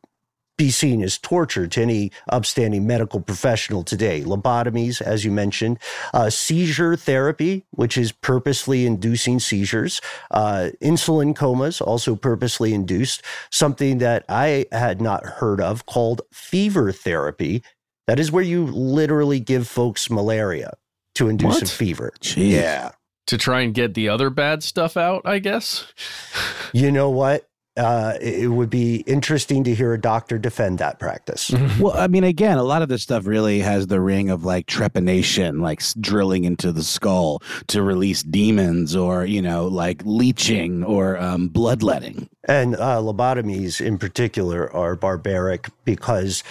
be 0.62 0.70
seen 0.70 1.02
as 1.02 1.18
torture 1.18 1.66
to 1.66 1.82
any 1.82 2.12
upstanding 2.28 2.86
medical 2.86 3.20
professional 3.20 3.82
today. 3.82 4.22
Lobotomies, 4.22 5.02
as 5.02 5.24
you 5.24 5.32
mentioned, 5.32 5.76
uh, 6.14 6.30
seizure 6.30 6.94
therapy, 6.94 7.64
which 7.70 7.98
is 7.98 8.12
purposely 8.12 8.86
inducing 8.86 9.40
seizures, 9.40 10.00
uh, 10.30 10.70
insulin 10.80 11.34
comas, 11.34 11.80
also 11.80 12.14
purposely 12.14 12.72
induced, 12.72 13.22
something 13.50 13.98
that 13.98 14.24
I 14.28 14.66
had 14.70 15.00
not 15.00 15.26
heard 15.26 15.60
of 15.60 15.84
called 15.86 16.22
fever 16.32 16.92
therapy. 16.92 17.64
That 18.06 18.20
is 18.20 18.30
where 18.30 18.44
you 18.44 18.66
literally 18.66 19.40
give 19.40 19.66
folks 19.66 20.10
malaria 20.10 20.74
to 21.16 21.28
induce 21.28 21.54
what? 21.54 21.62
a 21.64 21.66
fever. 21.66 22.12
Jeez. 22.20 22.52
Yeah. 22.52 22.92
To 23.26 23.36
try 23.36 23.62
and 23.62 23.74
get 23.74 23.94
the 23.94 24.08
other 24.08 24.30
bad 24.30 24.62
stuff 24.62 24.96
out, 24.96 25.22
I 25.24 25.40
guess. 25.40 25.92
you 26.72 26.92
know 26.92 27.10
what? 27.10 27.48
Uh, 27.74 28.18
it 28.20 28.50
would 28.50 28.68
be 28.68 28.96
interesting 29.06 29.64
to 29.64 29.74
hear 29.74 29.94
a 29.94 30.00
doctor 30.00 30.36
defend 30.36 30.78
that 30.78 30.98
practice. 30.98 31.50
well, 31.80 31.96
I 31.96 32.06
mean, 32.06 32.22
again, 32.22 32.58
a 32.58 32.62
lot 32.62 32.82
of 32.82 32.90
this 32.90 33.02
stuff 33.02 33.26
really 33.26 33.60
has 33.60 33.86
the 33.86 33.98
ring 33.98 34.28
of 34.28 34.44
like 34.44 34.66
trepanation, 34.66 35.62
like 35.62 35.80
drilling 35.98 36.44
into 36.44 36.70
the 36.70 36.82
skull 36.82 37.42
to 37.68 37.82
release 37.82 38.22
demons, 38.22 38.94
or 38.94 39.24
you 39.24 39.40
know, 39.40 39.68
like 39.68 40.02
leeching 40.04 40.84
or 40.84 41.16
um, 41.16 41.48
bloodletting. 41.48 42.28
And 42.46 42.74
uh, 42.74 42.98
lobotomies, 42.98 43.80
in 43.80 43.96
particular, 43.96 44.70
are 44.70 44.94
barbaric 44.94 45.70
because 45.86 46.44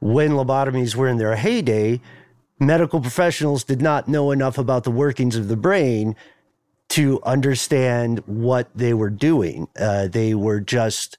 when 0.00 0.32
lobotomies 0.32 0.94
were 0.94 1.08
in 1.08 1.18
their 1.18 1.36
heyday, 1.36 2.00
medical 2.58 3.00
professionals 3.00 3.62
did 3.62 3.82
not 3.82 4.08
know 4.08 4.30
enough 4.30 4.56
about 4.56 4.84
the 4.84 4.90
workings 4.90 5.36
of 5.36 5.48
the 5.48 5.56
brain 5.56 6.16
to 6.96 7.20
understand 7.24 8.20
what 8.20 8.70
they 8.74 8.94
were 8.94 9.10
doing. 9.10 9.68
Uh, 9.78 10.08
they 10.08 10.34
were 10.34 10.60
just 10.60 11.18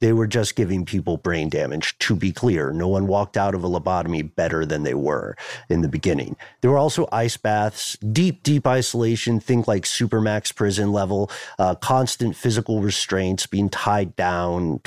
they 0.00 0.14
were 0.14 0.26
just 0.26 0.56
giving 0.56 0.86
people 0.86 1.18
brain 1.18 1.50
damage. 1.50 1.98
To 1.98 2.16
be 2.16 2.32
clear, 2.32 2.72
no 2.72 2.88
one 2.88 3.06
walked 3.06 3.36
out 3.36 3.54
of 3.54 3.62
a 3.62 3.68
lobotomy 3.68 4.34
better 4.34 4.64
than 4.64 4.82
they 4.82 4.94
were 4.94 5.36
in 5.68 5.82
the 5.82 5.88
beginning. 5.88 6.36
There 6.62 6.70
were 6.70 6.78
also 6.78 7.06
ice 7.12 7.36
baths, 7.36 7.98
deep, 7.98 8.42
deep 8.42 8.66
isolation. 8.66 9.40
Think 9.40 9.68
like 9.68 9.82
supermax 9.82 10.54
prison 10.54 10.90
level, 10.90 11.30
uh, 11.58 11.74
constant 11.74 12.34
physical 12.34 12.80
restraints, 12.80 13.46
being 13.46 13.68
tied 13.68 14.16
down 14.16 14.80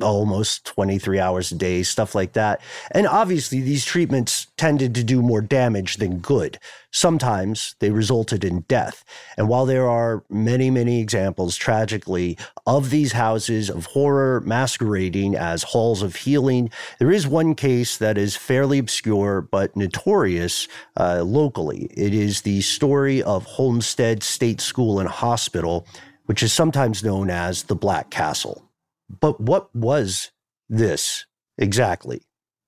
almost 0.00 0.64
23 0.64 1.20
hours 1.20 1.52
a 1.52 1.54
day, 1.54 1.82
stuff 1.82 2.14
like 2.14 2.32
that. 2.32 2.60
And 2.90 3.06
obviously, 3.06 3.60
these 3.60 3.84
treatments 3.84 4.48
tended 4.56 4.94
to 4.94 5.04
do 5.04 5.22
more 5.22 5.40
damage 5.40 5.96
than 5.96 6.18
good. 6.18 6.58
Sometimes 6.90 7.76
they 7.80 7.90
resulted 7.90 8.44
in 8.44 8.60
death. 8.62 9.04
And 9.36 9.48
while 9.48 9.66
there 9.66 9.88
are 9.88 10.24
many, 10.28 10.70
many 10.70 11.00
examples, 11.00 11.56
tragically, 11.56 12.38
of 12.66 12.90
these 12.90 13.12
houses 13.12 13.70
of 13.70 13.86
horror 13.86 14.40
masquerading 14.42 15.36
as 15.36 15.62
halls 15.62 16.02
of 16.02 16.16
healing, 16.16 16.70
there 16.98 17.10
is 17.10 17.26
one 17.26 17.54
case 17.54 17.96
that 17.96 18.18
is 18.18 18.36
fairly 18.36 18.78
obscure 18.78 19.40
but 19.40 19.76
notorious 19.76 20.68
uh, 20.98 21.22
locally. 21.22 21.88
It 21.96 22.14
is 22.14 22.42
the 22.42 22.60
story 22.62 23.22
of 23.22 23.44
Homestead 23.44 24.22
State 24.22 24.60
School 24.60 24.98
and 24.98 25.08
Hospital, 25.08 25.86
which 26.26 26.42
is 26.42 26.52
sometimes 26.52 27.04
known 27.04 27.30
as 27.30 27.64
the 27.64 27.76
Black 27.76 28.10
Castle. 28.10 28.63
But 29.08 29.40
what 29.40 29.74
was 29.74 30.32
this 30.68 31.26
exactly? 31.58 32.22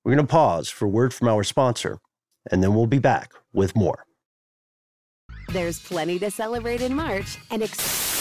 We're 0.04 0.14
going 0.14 0.26
to 0.26 0.30
pause 0.30 0.68
for 0.68 0.86
word 0.86 1.12
from 1.12 1.28
our 1.28 1.42
sponsor, 1.42 1.98
and 2.50 2.62
then 2.62 2.74
we'll 2.74 2.86
be 2.86 2.98
back 2.98 3.32
with 3.52 3.74
more. 3.74 4.04
There's 5.48 5.78
plenty 5.80 6.18
to 6.20 6.30
celebrate 6.30 6.80
in 6.80 6.94
March 6.94 7.38
and. 7.50 7.62
Ex- 7.62 8.15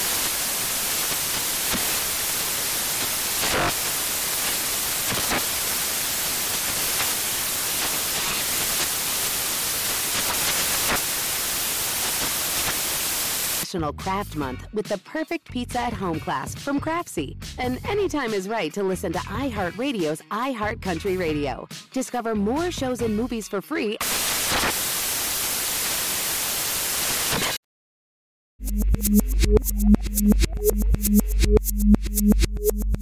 National 13.75 13.91
Craft 13.91 14.37
Month 14.37 14.67
with 14.73 14.85
the 14.85 14.97
perfect 14.99 15.51
pizza 15.51 15.81
at 15.81 15.91
home 15.91 16.17
class 16.17 16.55
from 16.55 16.79
Craftsy. 16.79 17.35
And 17.59 17.77
anytime 17.85 18.33
is 18.33 18.47
right 18.47 18.71
to 18.73 18.83
listen 18.83 19.11
to 19.11 19.19
iHeartRadio's 19.19 20.21
iHeartCountry 20.31 21.19
Radio. 21.19 21.67
Discover 21.91 22.35
more 22.35 22.71
shows 22.71 23.01
and 23.01 23.17
movies 23.17 23.49
for 23.49 23.61
free. 23.61 23.97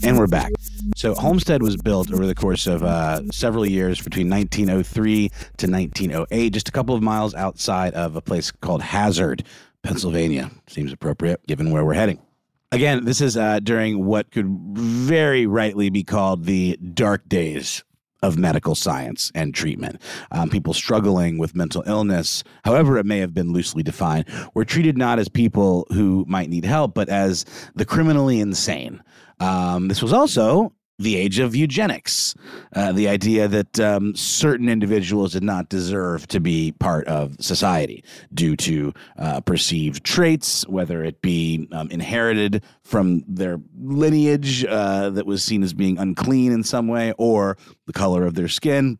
And 0.03 0.18
we're 0.18 0.25
back. 0.25 0.51
So 0.96 1.13
Homestead 1.13 1.62
was 1.62 1.77
built 1.77 2.12
over 2.12 2.25
the 2.25 2.36
course 2.36 2.65
of 2.65 2.84
uh, 2.84 3.22
several 3.32 3.65
years 3.65 4.01
between 4.01 4.27
1903 4.30 5.30
to 5.30 5.68
1908, 5.70 6.50
just 6.50 6.68
a 6.68 6.72
couple 6.72 6.96
of 6.96 7.03
miles 7.03 7.36
outside 7.36 7.94
of 7.94 8.15
a 8.15 8.22
place 8.22 8.51
called 8.51 8.82
Hazard, 8.82 9.44
Pennsylvania 9.84 10.50
seems 10.68 10.92
appropriate 10.92 11.46
given 11.48 11.72
where 11.72 11.86
we're 11.86 11.94
heading. 11.94 12.20
Again, 12.72 13.06
this 13.06 13.22
is 13.22 13.38
uh, 13.38 13.60
during 13.60 14.04
what 14.06 14.32
could 14.32 14.48
very 14.48 15.46
rightly 15.46 15.90
be 15.92 16.04
called 16.04 16.46
the 16.46 16.78
dark 16.78 17.30
days 17.30 17.84
of 18.24 18.38
medical 18.38 18.74
science 18.74 19.32
and 19.36 19.54
treatment. 19.54 20.02
Um, 20.32 20.50
people 20.50 20.74
struggling 20.74 21.38
with 21.38 21.56
mental 21.56 21.84
illness, 21.86 22.44
however 22.63 22.98
it 22.98 23.06
may 23.06 23.20
have 23.20 23.34
been 23.34 23.52
loosely 23.52 23.84
defined, 23.84 24.25
were 24.56 24.66
treated 24.66 24.98
not 24.98 25.20
as 25.20 25.28
people 25.28 25.86
who 25.92 26.25
might 26.28 26.50
need 26.50 26.66
help, 26.66 26.96
but 26.96 27.10
as 27.10 27.46
the 27.75 27.86
criminally 27.86 28.40
insane. 28.40 29.04
Um, 29.40 29.90
this 29.90 30.02
was 30.02 30.13
also 30.13 30.74
the 31.00 31.18
age 31.18 31.40
of 31.40 31.56
eugenics, 31.56 32.36
uh, 32.76 32.92
the 32.92 33.08
idea 33.08 33.48
that 33.48 33.80
um, 33.80 34.16
certain 34.16 34.70
individuals 34.70 35.34
did 35.34 35.44
not 35.44 35.70
deserve 35.70 36.28
to 36.28 36.40
be 36.40 36.72
part 36.74 37.08
of 37.08 37.36
society 37.40 38.04
due 38.34 38.56
to 38.56 38.94
uh, 39.18 39.42
perceived 39.42 40.04
traits, 40.04 40.68
whether 40.68 41.04
it 41.04 41.22
be 41.22 41.68
um, 41.72 41.90
inherited 41.90 42.64
from 42.84 43.24
their 43.28 43.60
lineage 43.80 44.66
uh, 44.66 45.10
that 45.10 45.26
was 45.26 45.44
seen 45.44 45.64
as 45.64 45.74
being 45.74 45.98
unclean 45.98 46.52
in 46.52 46.64
some 46.64 46.88
way, 46.88 47.14
or 47.18 47.58
the 47.88 47.94
color 47.94 48.26
of 48.26 48.36
their 48.36 48.48
skin. 48.48 49.00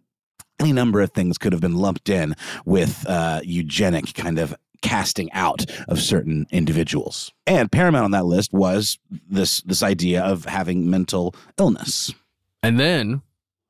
Any 0.60 0.74
number 0.74 1.02
of 1.02 1.12
things 1.12 1.38
could 1.38 1.52
have 1.52 1.62
been 1.62 1.78
lumped 1.78 2.10
in 2.10 2.36
with 2.66 3.06
uh, 3.08 3.42
eugenic 3.44 4.14
kind 4.14 4.40
of 4.40 4.56
casting 4.84 5.32
out 5.32 5.66
of 5.88 6.00
certain 6.00 6.46
individuals. 6.52 7.32
And 7.48 7.72
paramount 7.72 8.06
on 8.06 8.12
that 8.12 8.26
list 8.26 8.54
was 8.54 9.00
this 9.28 9.62
this 9.62 9.82
idea 9.82 10.22
of 10.22 10.46
having 10.46 10.90
mental 10.90 11.34
illness. 11.58 12.14
And 12.62 12.80
then 12.80 13.24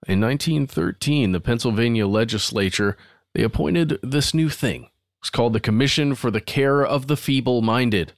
in 0.06 0.20
1913, 0.20 1.32
the 1.32 1.40
Pennsylvania 1.40 2.08
legislature 2.08 2.98
they 3.34 3.44
appointed 3.44 4.00
this 4.04 4.34
new 4.34 4.50
thing 4.50 4.90
It's 5.22 5.30
called 5.30 5.54
the 5.54 5.60
Commission 5.60 6.16
for 6.16 6.30
the 6.30 6.42
Care 6.42 6.86
of 6.86 7.08
the 7.08 7.18
Feeble 7.18 7.62
Minded, 7.62 8.14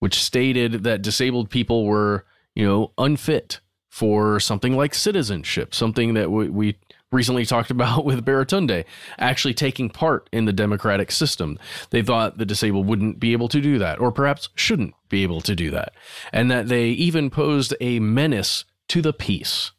which 0.00 0.22
stated 0.22 0.82
that 0.84 1.02
disabled 1.02 1.50
people 1.50 1.86
were, 1.86 2.26
you 2.54 2.66
know, 2.66 2.92
unfit 2.98 3.60
for 3.88 4.38
something 4.38 4.76
like 4.76 4.94
citizenship, 4.94 5.74
something 5.74 6.14
that 6.14 6.30
we, 6.30 6.48
we 6.48 6.76
recently 7.12 7.44
talked 7.44 7.70
about 7.70 8.04
with 8.04 8.24
Baratunde, 8.24 8.84
actually 9.18 9.54
taking 9.54 9.90
part 9.90 10.28
in 10.32 10.44
the 10.44 10.52
democratic 10.52 11.10
system. 11.10 11.58
They 11.90 12.02
thought 12.02 12.38
the 12.38 12.46
disabled 12.46 12.86
wouldn't 12.86 13.20
be 13.20 13.32
able 13.32 13.48
to 13.48 13.60
do 13.60 13.78
that, 13.78 13.98
or 13.98 14.12
perhaps 14.12 14.48
shouldn't 14.54 14.94
be 15.08 15.22
able 15.22 15.40
to 15.42 15.54
do 15.54 15.70
that, 15.70 15.92
and 16.32 16.50
that 16.50 16.68
they 16.68 16.88
even 16.88 17.30
posed 17.30 17.74
a 17.80 18.00
menace 18.00 18.64
to 18.88 19.02
the 19.02 19.12
peace, 19.12 19.72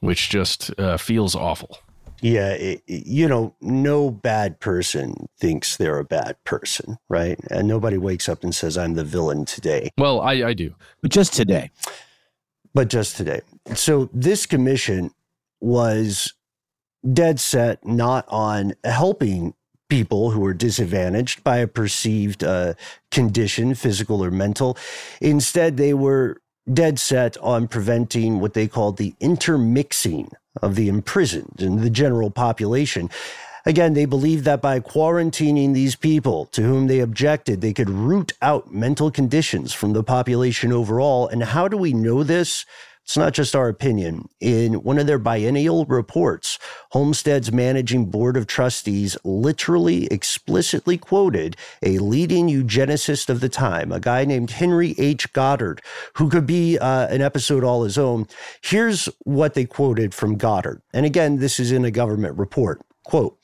which 0.00 0.28
just 0.28 0.78
uh, 0.78 0.96
feels 0.96 1.34
awful. 1.34 1.78
Yeah, 2.20 2.52
it, 2.52 2.82
you 2.86 3.28
know, 3.28 3.54
no 3.60 4.10
bad 4.10 4.58
person 4.58 5.28
thinks 5.38 5.76
they're 5.76 5.98
a 5.98 6.04
bad 6.04 6.42
person, 6.44 6.96
right? 7.10 7.38
And 7.50 7.68
nobody 7.68 7.98
wakes 7.98 8.30
up 8.30 8.42
and 8.42 8.54
says, 8.54 8.78
I'm 8.78 8.94
the 8.94 9.04
villain 9.04 9.44
today. 9.44 9.90
Well, 9.98 10.22
I, 10.22 10.32
I 10.32 10.54
do. 10.54 10.74
But 11.02 11.10
just 11.10 11.34
today. 11.34 11.70
But 12.72 12.88
just 12.88 13.18
today. 13.18 13.42
So 13.74 14.08
this 14.14 14.46
commission 14.46 15.10
was 15.60 16.32
dead 17.12 17.40
set 17.40 17.84
not 17.86 18.24
on 18.28 18.74
helping 18.84 19.54
people 19.88 20.30
who 20.30 20.44
are 20.44 20.54
disadvantaged 20.54 21.44
by 21.44 21.58
a 21.58 21.66
perceived 21.66 22.42
uh, 22.42 22.74
condition, 23.10 23.74
physical 23.74 24.24
or 24.24 24.30
mental. 24.30 24.76
Instead, 25.20 25.76
they 25.76 25.94
were 25.94 26.40
dead 26.72 26.98
set 26.98 27.36
on 27.38 27.68
preventing 27.68 28.40
what 28.40 28.54
they 28.54 28.66
called 28.66 28.96
the 28.96 29.14
intermixing 29.20 30.30
of 30.62 30.74
the 30.74 30.88
imprisoned 30.88 31.56
and 31.60 31.80
the 31.80 31.90
general 31.90 32.30
population. 32.30 33.10
Again, 33.66 33.94
they 33.94 34.04
believed 34.04 34.44
that 34.44 34.60
by 34.60 34.80
quarantining 34.80 35.72
these 35.72 35.96
people 35.96 36.46
to 36.46 36.62
whom 36.62 36.86
they 36.86 37.00
objected, 37.00 37.60
they 37.60 37.72
could 37.72 37.88
root 37.88 38.32
out 38.42 38.72
mental 38.72 39.10
conditions 39.10 39.72
from 39.72 39.94
the 39.94 40.02
population 40.02 40.70
overall. 40.70 41.28
And 41.28 41.42
how 41.42 41.68
do 41.68 41.76
we 41.76 41.92
know 41.92 42.22
this? 42.22 42.66
It's 43.04 43.18
not 43.18 43.34
just 43.34 43.54
our 43.54 43.68
opinion. 43.68 44.30
In 44.40 44.82
one 44.82 44.98
of 44.98 45.06
their 45.06 45.18
biennial 45.18 45.84
reports, 45.84 46.58
Homestead's 46.92 47.52
managing 47.52 48.06
board 48.06 48.34
of 48.34 48.46
trustees 48.46 49.16
literally 49.24 50.06
explicitly 50.06 50.96
quoted 50.96 51.54
a 51.82 51.98
leading 51.98 52.48
eugenicist 52.48 53.28
of 53.28 53.40
the 53.40 53.50
time, 53.50 53.92
a 53.92 54.00
guy 54.00 54.24
named 54.24 54.52
Henry 54.52 54.94
H. 54.96 55.30
Goddard, 55.34 55.82
who 56.14 56.30
could 56.30 56.46
be 56.46 56.78
uh, 56.78 57.08
an 57.08 57.20
episode 57.20 57.62
all 57.62 57.84
his 57.84 57.98
own. 57.98 58.26
Here's 58.62 59.06
what 59.24 59.52
they 59.52 59.66
quoted 59.66 60.14
from 60.14 60.36
Goddard. 60.36 60.80
And 60.94 61.04
again, 61.04 61.36
this 61.36 61.60
is 61.60 61.72
in 61.72 61.84
a 61.84 61.90
government 61.90 62.38
report. 62.38 62.80
Quote, 63.04 63.38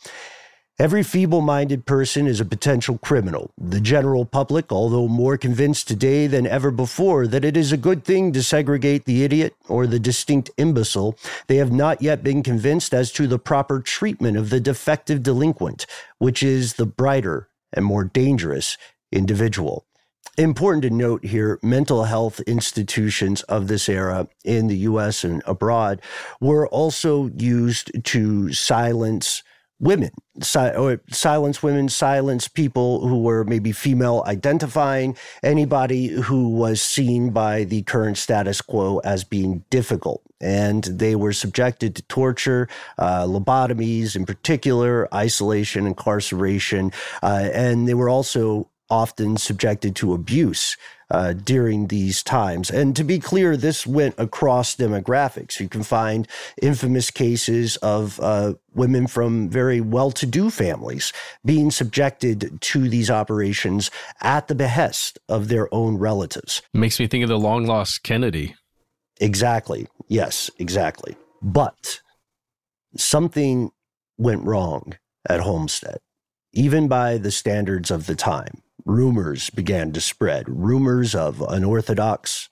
Every 0.81 1.03
feeble 1.03 1.43
minded 1.43 1.85
person 1.85 2.27
is 2.27 2.41
a 2.41 2.45
potential 2.47 2.97
criminal. 2.97 3.51
The 3.59 3.83
general 3.83 4.25
public, 4.25 4.73
although 4.73 5.09
more 5.09 5.37
convinced 5.37 5.87
today 5.89 6.27
than 6.27 6.47
ever 6.47 6.71
before 6.71 7.27
that 7.27 7.45
it 7.45 7.55
is 7.55 7.71
a 7.71 7.77
good 7.77 8.03
thing 8.03 8.33
to 8.33 8.43
segregate 8.43 9.05
the 9.05 9.23
idiot 9.23 9.55
or 9.69 9.87
the 9.87 9.99
distinct 9.99 10.51
imbecile, 10.57 11.19
they 11.49 11.57
have 11.57 11.71
not 11.71 12.01
yet 12.01 12.23
been 12.23 12.43
convinced 12.43 12.95
as 12.95 13.13
to 13.13 13.27
the 13.27 13.39
proper 13.39 13.81
treatment 13.81 14.39
of 14.39 14.49
the 14.49 14.59
defective 14.59 15.23
delinquent, 15.23 15.85
which 16.17 16.43
is 16.43 16.73
the 16.73 16.87
brighter 16.87 17.51
and 17.75 17.85
more 17.85 18.05
dangerous 18.05 18.79
individual. 19.13 19.85
Important 20.39 20.83
to 20.85 20.89
note 20.89 21.27
here 21.27 21.59
mental 21.63 22.05
health 22.05 22.41
institutions 22.47 23.43
of 23.43 23.69
this 23.69 23.87
era 23.87 24.29
in 24.47 24.69
the 24.69 24.79
US 24.79 25.25
and 25.25 25.43
abroad 25.45 26.01
were 26.41 26.67
also 26.69 27.29
used 27.37 28.03
to 28.03 28.51
silence 28.55 29.43
women, 29.81 30.11
si- 30.43 30.99
silence 31.11 31.63
women, 31.63 31.89
silence 31.89 32.47
people 32.47 33.07
who 33.09 33.23
were 33.23 33.45
maybe 33.45 33.73
female 33.73 34.23
identifying, 34.27 35.17
anybody 35.43 36.09
who 36.09 36.51
was 36.51 36.81
seen 36.83 37.31
by 37.31 37.65
the 37.65 37.83
current 37.83 38.19
status 38.19 38.61
quo 38.61 38.99
as 38.99 39.25
being 39.25 39.65
difficult. 39.71 40.23
And 40.41 40.85
they 40.85 41.17
were 41.17 41.33
subjected 41.33 41.97
to 41.97 42.03
torture, 42.03 42.69
uh, 42.99 43.25
lobotomies 43.25 44.15
in 44.15 44.27
particular, 44.27 45.13
isolation, 45.15 45.87
incarceration, 45.87 46.93
uh, 47.23 47.49
and 47.53 47.89
they 47.89 47.95
were 47.95 48.09
also 48.09 48.69
often 48.91 49.37
subjected 49.37 49.95
to 49.97 50.13
abuse 50.13 50.77
uh, 51.11 51.33
during 51.33 51.89
these 51.89 52.23
times. 52.23 52.71
And 52.71 52.95
to 52.97 53.05
be 53.05 53.19
clear, 53.19 53.57
this 53.57 53.87
went 53.87 54.15
across 54.19 54.77
demographics. 54.77 55.61
You 55.61 55.69
can 55.69 55.83
find 55.83 56.29
infamous 56.63 57.11
cases 57.11 57.77
of 57.79 58.21
uh, 58.21 58.55
women 58.75 59.07
from 59.07 59.49
very 59.49 59.81
well 59.81 60.11
to 60.13 60.27
do 60.27 60.51
families 60.51 61.13
being 61.45 61.71
subjected 61.71 62.61
to 62.61 62.89
these 62.89 63.11
operations 63.11 63.91
at 64.21 64.49
the 64.49 64.55
behest 64.55 65.19
of 65.29 65.49
their 65.49 65.73
own 65.75 65.97
relatives. 65.99 66.63
Makes 66.73 67.01
me 67.01 67.07
think 67.07 67.23
of 67.23 67.29
the 67.29 67.39
long 67.39 67.67
lost 67.67 68.03
Kennedy. 68.03 68.55
Exactly. 69.21 69.87
Yes, 70.09 70.51
exactly. 70.59 71.17
But 71.43 72.01
something 72.97 73.71
went 74.17 74.45
wrong 74.45 74.95
at 75.29 75.41
Homestead, 75.41 75.99
even 76.53 76.89
by 76.89 77.19
the 77.19 77.31
standards 77.31 77.91
of 77.91 78.07
the 78.07 78.15
time 78.15 78.63
rumors 78.85 79.51
began 79.51 79.93
to 79.93 80.01
spread 80.01 80.45
rumors 80.49 81.15
of 81.15 81.41
unorthodox, 81.41 82.49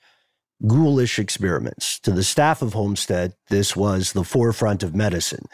ghoulish 0.67 1.19
experiments. 1.19 1.99
To 2.01 2.11
the 2.11 2.25
staff 2.25 2.63
of 2.63 2.73
Homestead, 2.73 3.35
this 3.49 3.77
was 3.77 4.13
the 4.13 4.25
forefront 4.25 4.83
of 4.83 4.95
medicine, 4.95 5.47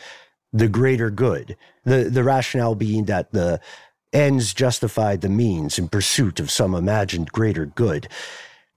the 0.52 0.68
greater 0.68 1.10
good, 1.10 1.56
the, 1.84 2.04
the 2.04 2.24
rationale 2.24 2.74
being 2.74 3.04
that 3.04 3.32
the 3.32 3.60
ends 4.12 4.54
justified 4.54 5.20
the 5.20 5.28
means 5.28 5.78
in 5.78 5.88
pursuit 5.88 6.38
of 6.38 6.50
some 6.50 6.74
imagined 6.74 7.32
greater 7.32 7.66
good. 7.66 8.08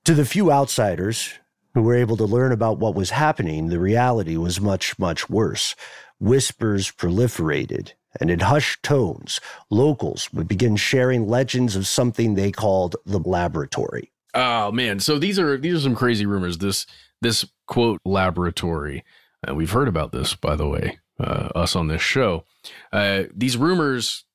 To 0.05 0.13
the 0.13 0.25
few 0.25 0.51
outsiders 0.51 1.33
who 1.73 1.83
were 1.83 1.95
able 1.95 2.17
to 2.17 2.25
learn 2.25 2.51
about 2.51 2.79
what 2.79 2.95
was 2.95 3.11
happening, 3.11 3.67
the 3.67 3.79
reality 3.79 4.35
was 4.35 4.59
much, 4.59 4.97
much 4.97 5.29
worse. 5.29 5.75
Whispers 6.19 6.91
proliferated, 6.91 7.93
and 8.19 8.29
in 8.29 8.39
hushed 8.39 8.83
tones, 8.83 9.39
locals 9.69 10.31
would 10.33 10.47
begin 10.47 10.75
sharing 10.75 11.27
legends 11.27 11.75
of 11.75 11.87
something 11.87 12.33
they 12.33 12.51
called 12.51 12.95
the 13.05 13.19
laboratory. 13.19 14.11
Oh 14.33 14.71
man, 14.71 14.99
so 14.99 15.17
these 15.17 15.39
are 15.39 15.57
these 15.57 15.75
are 15.75 15.81
some 15.81 15.95
crazy 15.95 16.25
rumors. 16.25 16.57
This 16.59 16.85
this 17.21 17.45
quote 17.65 17.99
laboratory, 18.05 19.03
and 19.43 19.51
uh, 19.51 19.55
we've 19.55 19.71
heard 19.71 19.87
about 19.87 20.11
this 20.11 20.35
by 20.35 20.55
the 20.55 20.67
way, 20.67 20.99
uh, 21.19 21.49
us 21.55 21.75
on 21.75 21.87
this 21.87 22.01
show. 22.01 22.43
Uh, 22.91 23.23
these 23.35 23.57
rumors 23.57 24.25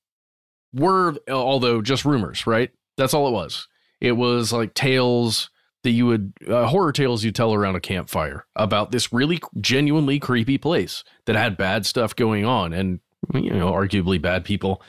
were, 0.72 1.14
although 1.30 1.82
just 1.82 2.04
rumors, 2.04 2.46
right? 2.46 2.70
That's 2.96 3.14
all 3.14 3.28
it 3.28 3.32
was. 3.32 3.68
It 4.00 4.12
was 4.12 4.52
like 4.52 4.74
tales 4.74 5.50
that 5.84 5.90
you 5.90 6.06
would 6.06 6.32
uh, 6.48 6.66
horror 6.66 6.92
tales 6.92 7.24
you 7.24 7.32
tell 7.32 7.54
around 7.54 7.76
a 7.76 7.80
campfire 7.80 8.46
about 8.54 8.92
this 8.92 9.12
really 9.12 9.40
genuinely 9.60 10.18
creepy 10.18 10.58
place 10.58 11.04
that 11.26 11.36
had 11.36 11.56
bad 11.56 11.86
stuff 11.86 12.14
going 12.14 12.44
on 12.44 12.72
and 12.72 13.00
you 13.34 13.52
know, 13.52 13.72
arguably 13.72 14.20
bad 14.20 14.44
people 14.44 14.82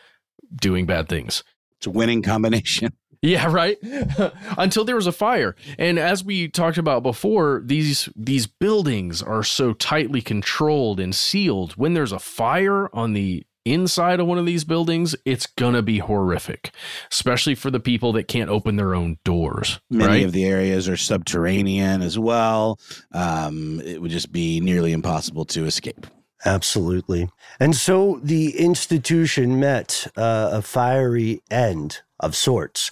doing 0.55 0.85
bad 0.85 1.09
things. 1.09 1.43
It's 1.77 1.87
a 1.87 1.91
winning 1.91 2.21
combination. 2.21 2.93
Yeah, 3.23 3.49
right. 3.49 3.77
Until 4.57 4.83
there 4.83 4.97
was 4.97 5.07
a 5.07 5.13
fire. 5.13 5.55
And 5.79 5.97
as 5.97 6.25
we 6.25 6.49
talked 6.49 6.77
about 6.77 7.03
before, 7.03 7.61
these 7.65 8.09
these 8.17 8.47
buildings 8.47 9.21
are 9.23 9.43
so 9.43 9.71
tightly 9.71 10.21
controlled 10.21 10.99
and 10.99 11.15
sealed. 11.15 11.71
When 11.77 11.93
there's 11.93 12.11
a 12.11 12.19
fire 12.19 12.93
on 12.93 13.13
the 13.13 13.45
inside 13.63 14.19
of 14.19 14.27
one 14.27 14.37
of 14.37 14.45
these 14.45 14.65
buildings, 14.65 15.15
it's 15.23 15.45
gonna 15.45 15.81
be 15.81 15.99
horrific, 15.99 16.71
especially 17.13 17.55
for 17.55 17.71
the 17.71 17.79
people 17.79 18.11
that 18.11 18.27
can't 18.27 18.49
open 18.49 18.75
their 18.75 18.93
own 18.93 19.17
doors. 19.23 19.79
Many 19.89 20.09
right? 20.09 20.25
of 20.25 20.33
the 20.33 20.43
areas 20.43 20.89
are 20.89 20.97
subterranean 20.97 22.01
as 22.01 22.19
well. 22.19 22.77
Um, 23.13 23.79
it 23.85 24.01
would 24.01 24.11
just 24.11 24.33
be 24.33 24.59
nearly 24.59 24.91
impossible 24.91 25.45
to 25.45 25.65
escape. 25.65 26.05
Absolutely. 26.45 27.29
And 27.59 27.75
so 27.75 28.19
the 28.21 28.57
institution 28.57 29.59
met 29.59 30.07
uh, 30.17 30.49
a 30.53 30.61
fiery 30.61 31.41
end 31.49 32.01
of 32.19 32.35
sorts. 32.35 32.91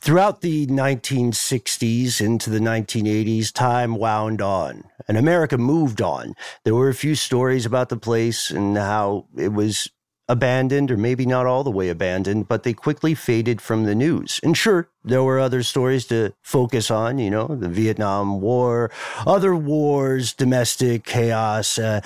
Throughout 0.00 0.40
the 0.40 0.66
1960s 0.66 2.20
into 2.20 2.50
the 2.50 2.58
1980s, 2.58 3.52
time 3.52 3.96
wound 3.96 4.40
on 4.40 4.84
and 5.08 5.16
America 5.16 5.58
moved 5.58 6.00
on. 6.00 6.34
There 6.64 6.74
were 6.74 6.88
a 6.88 6.94
few 6.94 7.14
stories 7.14 7.66
about 7.66 7.88
the 7.88 7.96
place 7.96 8.50
and 8.50 8.76
how 8.76 9.26
it 9.36 9.52
was 9.52 9.90
abandoned, 10.28 10.90
or 10.90 10.96
maybe 10.96 11.24
not 11.24 11.46
all 11.46 11.62
the 11.62 11.70
way 11.70 11.88
abandoned, 11.88 12.48
but 12.48 12.62
they 12.62 12.72
quickly 12.72 13.14
faded 13.14 13.60
from 13.60 13.84
the 13.84 13.94
news. 13.94 14.40
And 14.42 14.56
sure, 14.56 14.88
there 15.04 15.22
were 15.22 15.38
other 15.38 15.62
stories 15.62 16.06
to 16.06 16.32
focus 16.42 16.90
on, 16.90 17.18
you 17.18 17.30
know, 17.30 17.46
the 17.46 17.68
Vietnam 17.68 18.40
War, 18.40 18.90
other 19.26 19.54
wars, 19.54 20.32
domestic 20.32 21.04
chaos. 21.04 21.78
Uh, 21.78 22.00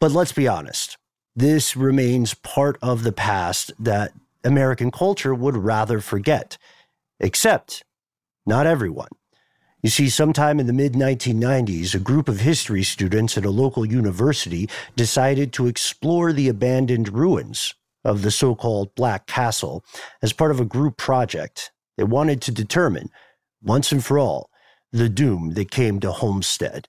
but 0.00 0.12
let's 0.12 0.32
be 0.32 0.48
honest, 0.48 0.96
this 1.34 1.76
remains 1.76 2.32
part 2.34 2.78
of 2.80 3.02
the 3.02 3.12
past 3.12 3.72
that 3.78 4.12
American 4.42 4.90
culture 4.90 5.34
would 5.34 5.56
rather 5.56 6.00
forget, 6.00 6.56
except 7.20 7.84
not 8.46 8.66
everyone. 8.66 9.08
You 9.82 9.90
see, 9.90 10.08
sometime 10.08 10.58
in 10.58 10.66
the 10.66 10.72
mid 10.72 10.94
1990s, 10.94 11.94
a 11.94 11.98
group 11.98 12.28
of 12.28 12.40
history 12.40 12.82
students 12.82 13.36
at 13.36 13.44
a 13.44 13.50
local 13.50 13.84
university 13.84 14.68
decided 14.96 15.52
to 15.52 15.66
explore 15.66 16.32
the 16.32 16.48
abandoned 16.48 17.12
ruins 17.12 17.74
of 18.04 18.22
the 18.22 18.30
so 18.30 18.54
called 18.54 18.94
Black 18.94 19.26
Castle 19.26 19.84
as 20.22 20.32
part 20.32 20.50
of 20.50 20.60
a 20.60 20.64
group 20.64 20.96
project. 20.96 21.72
They 21.96 22.04
wanted 22.04 22.40
to 22.42 22.52
determine, 22.52 23.10
once 23.62 23.92
and 23.92 24.04
for 24.04 24.18
all, 24.18 24.50
the 24.92 25.08
doom 25.08 25.50
that 25.54 25.70
came 25.70 26.00
to 26.00 26.10
Homestead. 26.10 26.88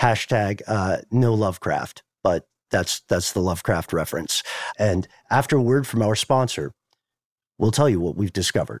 Hashtag 0.00 0.62
uh, 0.68 0.98
no 1.10 1.34
Lovecraft, 1.34 2.02
but 2.22 2.46
that's 2.70 3.00
that's 3.08 3.32
the 3.32 3.40
Lovecraft 3.40 3.92
reference. 3.92 4.42
And 4.78 5.08
after 5.30 5.56
a 5.56 5.62
word 5.62 5.86
from 5.86 6.02
our 6.02 6.14
sponsor, 6.14 6.72
we'll 7.58 7.72
tell 7.72 7.88
you 7.88 7.98
what 7.98 8.14
we've 8.14 8.32
discovered. 8.32 8.80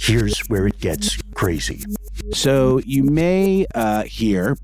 Here's 0.00 0.38
where 0.48 0.66
it 0.66 0.78
gets 0.80 1.20
crazy. 1.34 1.82
So 2.32 2.80
you 2.84 3.02
may 3.04 3.66
uh, 3.74 4.04
hear 4.04 4.56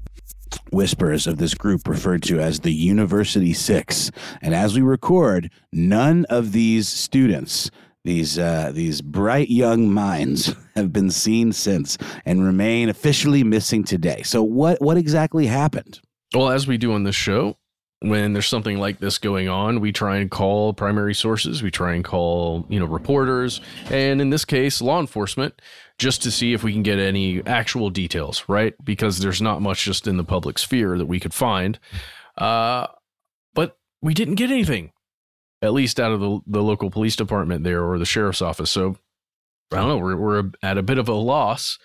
whispers 0.70 1.26
of 1.26 1.38
this 1.38 1.54
group 1.54 1.86
referred 1.86 2.22
to 2.24 2.40
as 2.40 2.60
the 2.60 2.72
University 2.72 3.52
Six. 3.52 4.10
And 4.40 4.54
as 4.54 4.74
we 4.74 4.82
record, 4.82 5.50
none 5.72 6.24
of 6.26 6.52
these 6.52 6.88
students, 6.88 7.70
these 8.04 8.38
uh, 8.38 8.72
these 8.74 9.00
bright 9.00 9.50
young 9.50 9.92
minds, 9.92 10.54
have 10.76 10.92
been 10.92 11.10
seen 11.10 11.52
since 11.52 11.98
and 12.24 12.44
remain 12.44 12.88
officially 12.88 13.44
missing 13.44 13.84
today. 13.84 14.22
So 14.22 14.42
what 14.42 14.80
what 14.80 14.96
exactly 14.96 15.46
happened? 15.46 16.00
Well, 16.34 16.48
as 16.48 16.66
we 16.66 16.78
do 16.78 16.92
on 16.92 17.04
this 17.04 17.14
show, 17.14 17.56
when 18.02 18.32
there's 18.32 18.48
something 18.48 18.78
like 18.78 18.98
this 18.98 19.18
going 19.18 19.48
on, 19.48 19.80
we 19.80 19.92
try 19.92 20.16
and 20.16 20.30
call 20.30 20.72
primary 20.72 21.14
sources, 21.14 21.62
we 21.62 21.70
try 21.70 21.94
and 21.94 22.04
call, 22.04 22.66
you 22.68 22.78
know, 22.78 22.86
reporters, 22.86 23.60
and 23.90 24.20
in 24.20 24.30
this 24.30 24.44
case, 24.44 24.82
law 24.82 25.00
enforcement 25.00 25.60
just 25.98 26.22
to 26.22 26.30
see 26.30 26.52
if 26.52 26.62
we 26.62 26.72
can 26.72 26.82
get 26.82 26.98
any 26.98 27.44
actual 27.46 27.90
details, 27.90 28.44
right? 28.48 28.74
Because 28.84 29.18
there's 29.18 29.40
not 29.40 29.62
much 29.62 29.84
just 29.84 30.06
in 30.06 30.16
the 30.16 30.24
public 30.24 30.58
sphere 30.58 30.98
that 30.98 31.06
we 31.06 31.20
could 31.20 31.34
find. 31.34 31.78
Uh, 32.36 32.86
but 33.54 33.78
we 34.00 34.14
didn't 34.14 34.34
get 34.34 34.50
anything, 34.50 34.92
at 35.60 35.72
least 35.72 36.00
out 36.00 36.12
of 36.12 36.20
the, 36.20 36.40
the 36.46 36.62
local 36.62 36.90
police 36.90 37.14
department 37.14 37.62
there 37.62 37.84
or 37.84 37.98
the 37.98 38.06
sheriff's 38.06 38.42
office. 38.42 38.70
So 38.70 38.96
I 39.70 39.76
don't 39.76 39.88
know, 39.88 39.98
we're, 39.98 40.16
we're 40.16 40.50
at 40.62 40.78
a 40.78 40.82
bit 40.82 40.98
of 40.98 41.08
a 41.08 41.14
loss. 41.14 41.78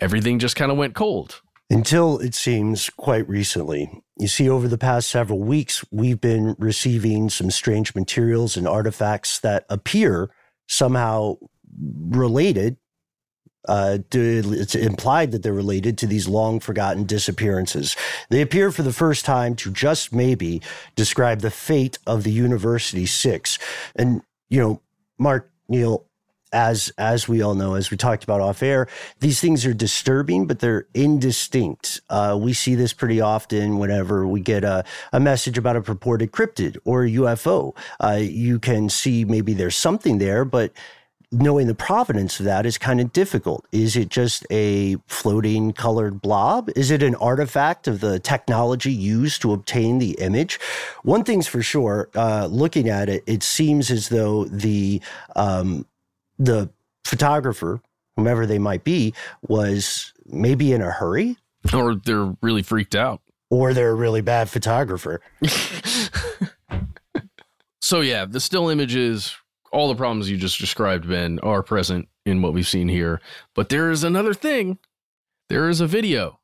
Everything 0.00 0.38
just 0.38 0.56
kind 0.56 0.72
of 0.72 0.78
went 0.78 0.94
cold. 0.94 1.40
Until 1.70 2.18
it 2.18 2.34
seems 2.34 2.90
quite 2.90 3.28
recently. 3.28 4.03
You 4.18 4.28
see, 4.28 4.48
over 4.48 4.68
the 4.68 4.78
past 4.78 5.08
several 5.08 5.40
weeks, 5.40 5.84
we've 5.90 6.20
been 6.20 6.54
receiving 6.58 7.30
some 7.30 7.50
strange 7.50 7.94
materials 7.94 8.56
and 8.56 8.68
artifacts 8.68 9.40
that 9.40 9.66
appear 9.68 10.30
somehow 10.68 11.36
related 11.76 12.76
uh, 13.66 13.98
it's 14.12 14.74
implied 14.74 15.32
that 15.32 15.42
they're 15.42 15.52
related 15.52 15.96
to 15.98 16.06
these 16.06 16.28
long 16.28 16.60
forgotten 16.60 17.04
disappearances. 17.04 17.96
They 18.28 18.42
appear 18.42 18.70
for 18.70 18.82
the 18.82 18.92
first 18.92 19.24
time 19.24 19.56
to 19.56 19.70
just 19.70 20.12
maybe 20.12 20.60
describe 20.96 21.40
the 21.40 21.50
fate 21.50 21.98
of 22.06 22.24
the 22.24 22.30
University 22.30 23.06
Six. 23.06 23.58
And, 23.96 24.22
you 24.50 24.60
know, 24.60 24.82
Mark, 25.18 25.50
Neil, 25.68 26.06
as 26.54 26.92
as 26.96 27.28
we 27.28 27.42
all 27.42 27.54
know, 27.54 27.74
as 27.74 27.90
we 27.90 27.96
talked 27.96 28.24
about 28.24 28.40
off 28.40 28.62
air, 28.62 28.88
these 29.20 29.40
things 29.40 29.66
are 29.66 29.74
disturbing, 29.74 30.46
but 30.46 30.60
they're 30.60 30.86
indistinct. 30.94 32.00
Uh, 32.08 32.38
we 32.40 32.54
see 32.54 32.74
this 32.74 32.92
pretty 32.94 33.20
often 33.20 33.78
whenever 33.78 34.26
we 34.26 34.40
get 34.40 34.64
a, 34.64 34.84
a 35.12 35.20
message 35.20 35.58
about 35.58 35.76
a 35.76 35.82
purported 35.82 36.32
cryptid 36.32 36.78
or 36.84 37.02
UFO. 37.02 37.76
Uh, 38.00 38.18
you 38.20 38.58
can 38.58 38.88
see 38.88 39.24
maybe 39.24 39.52
there's 39.52 39.76
something 39.76 40.18
there, 40.18 40.44
but 40.44 40.72
knowing 41.32 41.66
the 41.66 41.74
provenance 41.74 42.38
of 42.38 42.44
that 42.46 42.64
is 42.64 42.78
kind 42.78 43.00
of 43.00 43.12
difficult. 43.12 43.66
Is 43.72 43.96
it 43.96 44.08
just 44.08 44.46
a 44.50 44.96
floating 45.08 45.72
colored 45.72 46.22
blob? 46.22 46.70
Is 46.76 46.92
it 46.92 47.02
an 47.02 47.16
artifact 47.16 47.88
of 47.88 48.00
the 48.00 48.20
technology 48.20 48.92
used 48.92 49.42
to 49.42 49.52
obtain 49.52 49.98
the 49.98 50.12
image? 50.12 50.60
One 51.02 51.24
thing's 51.24 51.48
for 51.48 51.62
sure, 51.62 52.08
uh, 52.14 52.46
looking 52.46 52.88
at 52.88 53.08
it, 53.08 53.24
it 53.26 53.42
seems 53.42 53.90
as 53.90 54.08
though 54.08 54.44
the 54.44 55.02
um, 55.34 55.86
the 56.38 56.70
photographer, 57.04 57.80
whomever 58.16 58.46
they 58.46 58.58
might 58.58 58.84
be, 58.84 59.14
was 59.42 60.12
maybe 60.26 60.72
in 60.72 60.82
a 60.82 60.90
hurry, 60.90 61.36
or 61.72 61.94
they're 61.94 62.34
really 62.42 62.62
freaked 62.62 62.94
out, 62.94 63.20
or 63.50 63.74
they're 63.74 63.90
a 63.90 63.94
really 63.94 64.20
bad 64.20 64.48
photographer. 64.48 65.20
so 67.80 68.00
yeah, 68.00 68.24
the 68.24 68.40
still 68.40 68.68
images 68.68 69.36
all 69.74 69.88
the 69.88 69.96
problems 69.96 70.30
you 70.30 70.36
just 70.36 70.60
described, 70.60 71.08
Ben, 71.08 71.40
are 71.40 71.62
present 71.62 72.08
in 72.24 72.40
what 72.40 72.54
we've 72.54 72.66
seen 72.66 72.88
here. 72.88 73.20
But 73.54 73.68
there 73.68 73.90
is 73.90 74.04
another 74.04 74.32
thing. 74.32 74.78
There 75.48 75.68
is 75.68 75.80
a 75.80 75.86
video 75.86 76.38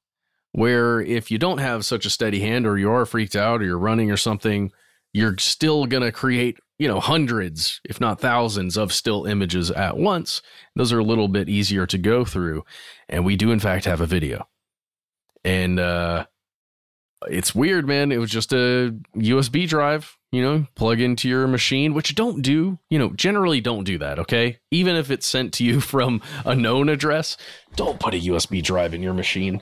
where 0.50 1.00
if 1.00 1.30
you 1.30 1.38
don't 1.38 1.58
have 1.58 1.86
such 1.86 2.04
a 2.04 2.10
steady 2.10 2.40
hand 2.40 2.66
or 2.66 2.76
you 2.76 2.90
are 2.90 3.06
freaked 3.06 3.36
out 3.36 3.62
or 3.62 3.64
you're 3.64 3.78
running 3.78 4.10
or 4.10 4.16
something, 4.16 4.72
you're 5.12 5.38
still 5.38 5.86
going 5.86 6.02
to 6.02 6.10
create, 6.10 6.58
you 6.80 6.88
know, 6.88 6.98
hundreds, 6.98 7.80
if 7.84 8.00
not 8.00 8.20
thousands 8.20 8.76
of 8.76 8.92
still 8.92 9.26
images 9.26 9.70
at 9.70 9.96
once. 9.96 10.42
Those 10.74 10.92
are 10.92 10.98
a 10.98 11.04
little 11.04 11.28
bit 11.28 11.48
easier 11.48 11.86
to 11.86 11.98
go 11.98 12.24
through. 12.24 12.64
And 13.08 13.24
we 13.24 13.36
do, 13.36 13.52
in 13.52 13.60
fact, 13.60 13.84
have 13.84 14.00
a 14.00 14.06
video. 14.06 14.48
And 15.44 15.78
uh, 15.78 16.26
it's 17.28 17.54
weird, 17.54 17.86
man. 17.86 18.10
It 18.10 18.18
was 18.18 18.30
just 18.30 18.52
a 18.52 18.96
USB 19.14 19.68
drive 19.68 20.18
you 20.32 20.42
know, 20.42 20.66
plug 20.76 21.00
into 21.00 21.28
your 21.28 21.48
machine, 21.48 21.92
which 21.92 22.14
don't 22.14 22.40
do, 22.40 22.78
you 22.88 22.98
know, 22.98 23.10
generally 23.10 23.60
don't 23.60 23.82
do 23.82 23.98
that, 23.98 24.18
okay? 24.20 24.58
Even 24.70 24.94
if 24.94 25.10
it's 25.10 25.26
sent 25.26 25.52
to 25.54 25.64
you 25.64 25.80
from 25.80 26.22
a 26.44 26.54
known 26.54 26.88
address, 26.88 27.36
don't 27.76 27.98
put 27.98 28.14
a 28.14 28.20
USB 28.20 28.62
drive 28.62 28.94
in 28.94 29.02
your 29.02 29.14
machine. 29.14 29.60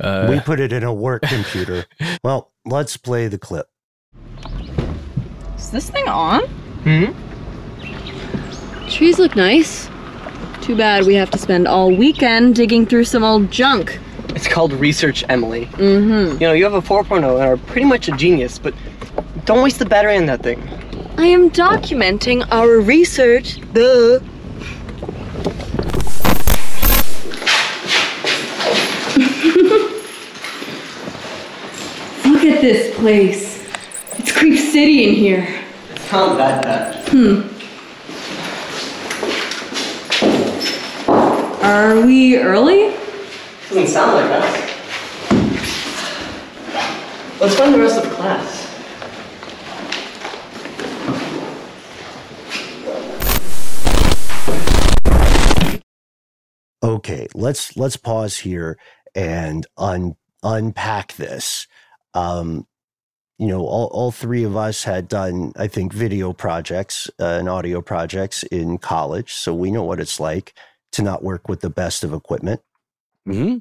Uh, 0.00 0.28
we 0.30 0.40
put 0.40 0.60
it 0.60 0.72
in 0.72 0.82
a 0.82 0.92
work 0.92 1.22
computer. 1.22 1.84
well, 2.24 2.52
let's 2.64 2.96
play 2.96 3.28
the 3.28 3.38
clip. 3.38 3.68
Is 5.58 5.70
this 5.70 5.90
thing 5.90 6.08
on? 6.08 6.42
Hmm? 6.84 7.12
Trees 8.88 9.18
look 9.18 9.36
nice. 9.36 9.88
Too 10.62 10.76
bad 10.76 11.04
we 11.04 11.14
have 11.14 11.30
to 11.32 11.38
spend 11.38 11.68
all 11.68 11.90
weekend 11.90 12.54
digging 12.54 12.86
through 12.86 13.04
some 13.04 13.24
old 13.24 13.50
junk. 13.50 13.98
It's 14.30 14.46
called 14.46 14.72
research, 14.72 15.24
Emily. 15.28 15.66
Mm-hmm. 15.66 16.40
You 16.40 16.46
know, 16.46 16.52
you 16.52 16.64
have 16.64 16.74
a 16.74 16.80
4.0 16.80 17.16
and 17.16 17.24
are 17.24 17.56
pretty 17.56 17.86
much 17.86 18.08
a 18.08 18.12
genius, 18.12 18.58
but 18.58 18.74
don't 19.44 19.62
waste 19.62 19.78
the 19.78 19.86
battery 19.86 20.16
on 20.16 20.26
that 20.26 20.42
thing. 20.42 20.62
I 21.18 21.26
am 21.26 21.50
documenting 21.50 22.46
our 22.52 22.80
research. 22.80 23.60
Duh. 23.72 24.20
Look 32.24 32.44
at 32.44 32.60
this 32.60 32.94
place. 32.96 33.47
It's 34.28 34.36
Creep 34.36 34.58
City 34.58 35.08
in 35.08 35.14
here. 35.14 35.48
It's 35.90 36.12
not 36.12 36.36
that 36.36 36.62
bad. 36.62 37.08
Hmm. 37.08 37.48
Are 41.64 42.04
we 42.04 42.36
early? 42.36 42.94
Doesn't 43.70 43.86
sound 43.86 44.16
like 44.16 44.28
that. 44.28 44.42
Let's 47.40 47.54
find 47.54 47.72
the 47.72 47.78
rest 47.78 47.96
of 47.96 48.10
the 48.10 48.14
class. 48.16 48.66
okay, 56.82 57.28
let's 57.34 57.78
let's 57.78 57.96
pause 57.96 58.36
here 58.36 58.78
and 59.14 59.66
un, 59.78 60.16
unpack 60.42 61.14
this. 61.14 61.66
Um, 62.12 62.66
you 63.38 63.46
know, 63.46 63.60
all, 63.60 63.86
all 63.86 64.10
three 64.10 64.42
of 64.44 64.56
us 64.56 64.84
had 64.84 65.08
done, 65.08 65.52
I 65.56 65.68
think, 65.68 65.92
video 65.92 66.32
projects 66.32 67.08
uh, 67.20 67.38
and 67.38 67.48
audio 67.48 67.80
projects 67.80 68.42
in 68.44 68.78
college, 68.78 69.32
so 69.32 69.54
we 69.54 69.70
know 69.70 69.84
what 69.84 70.00
it's 70.00 70.18
like 70.18 70.54
to 70.92 71.02
not 71.02 71.22
work 71.22 71.48
with 71.48 71.60
the 71.60 71.70
best 71.70 72.02
of 72.02 72.12
equipment. 72.12 72.60
hmm 73.24 73.58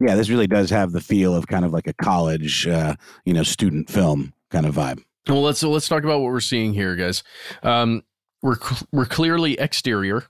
Yeah, 0.00 0.14
this 0.14 0.30
really 0.30 0.46
does 0.46 0.70
have 0.70 0.92
the 0.92 1.00
feel 1.00 1.34
of 1.34 1.48
kind 1.48 1.64
of 1.64 1.72
like 1.72 1.88
a 1.88 1.92
college, 1.92 2.66
uh, 2.66 2.94
you 3.24 3.32
know, 3.32 3.42
student 3.42 3.90
film 3.90 4.32
kind 4.50 4.66
of 4.66 4.76
vibe. 4.76 5.02
Well, 5.28 5.42
let's 5.42 5.58
so 5.58 5.70
let's 5.70 5.88
talk 5.88 6.04
about 6.04 6.20
what 6.20 6.30
we're 6.32 6.40
seeing 6.40 6.72
here, 6.72 6.94
guys. 6.94 7.24
Um, 7.64 8.04
we're 8.42 8.58
we're 8.92 9.06
clearly 9.06 9.54
exterior. 9.54 10.24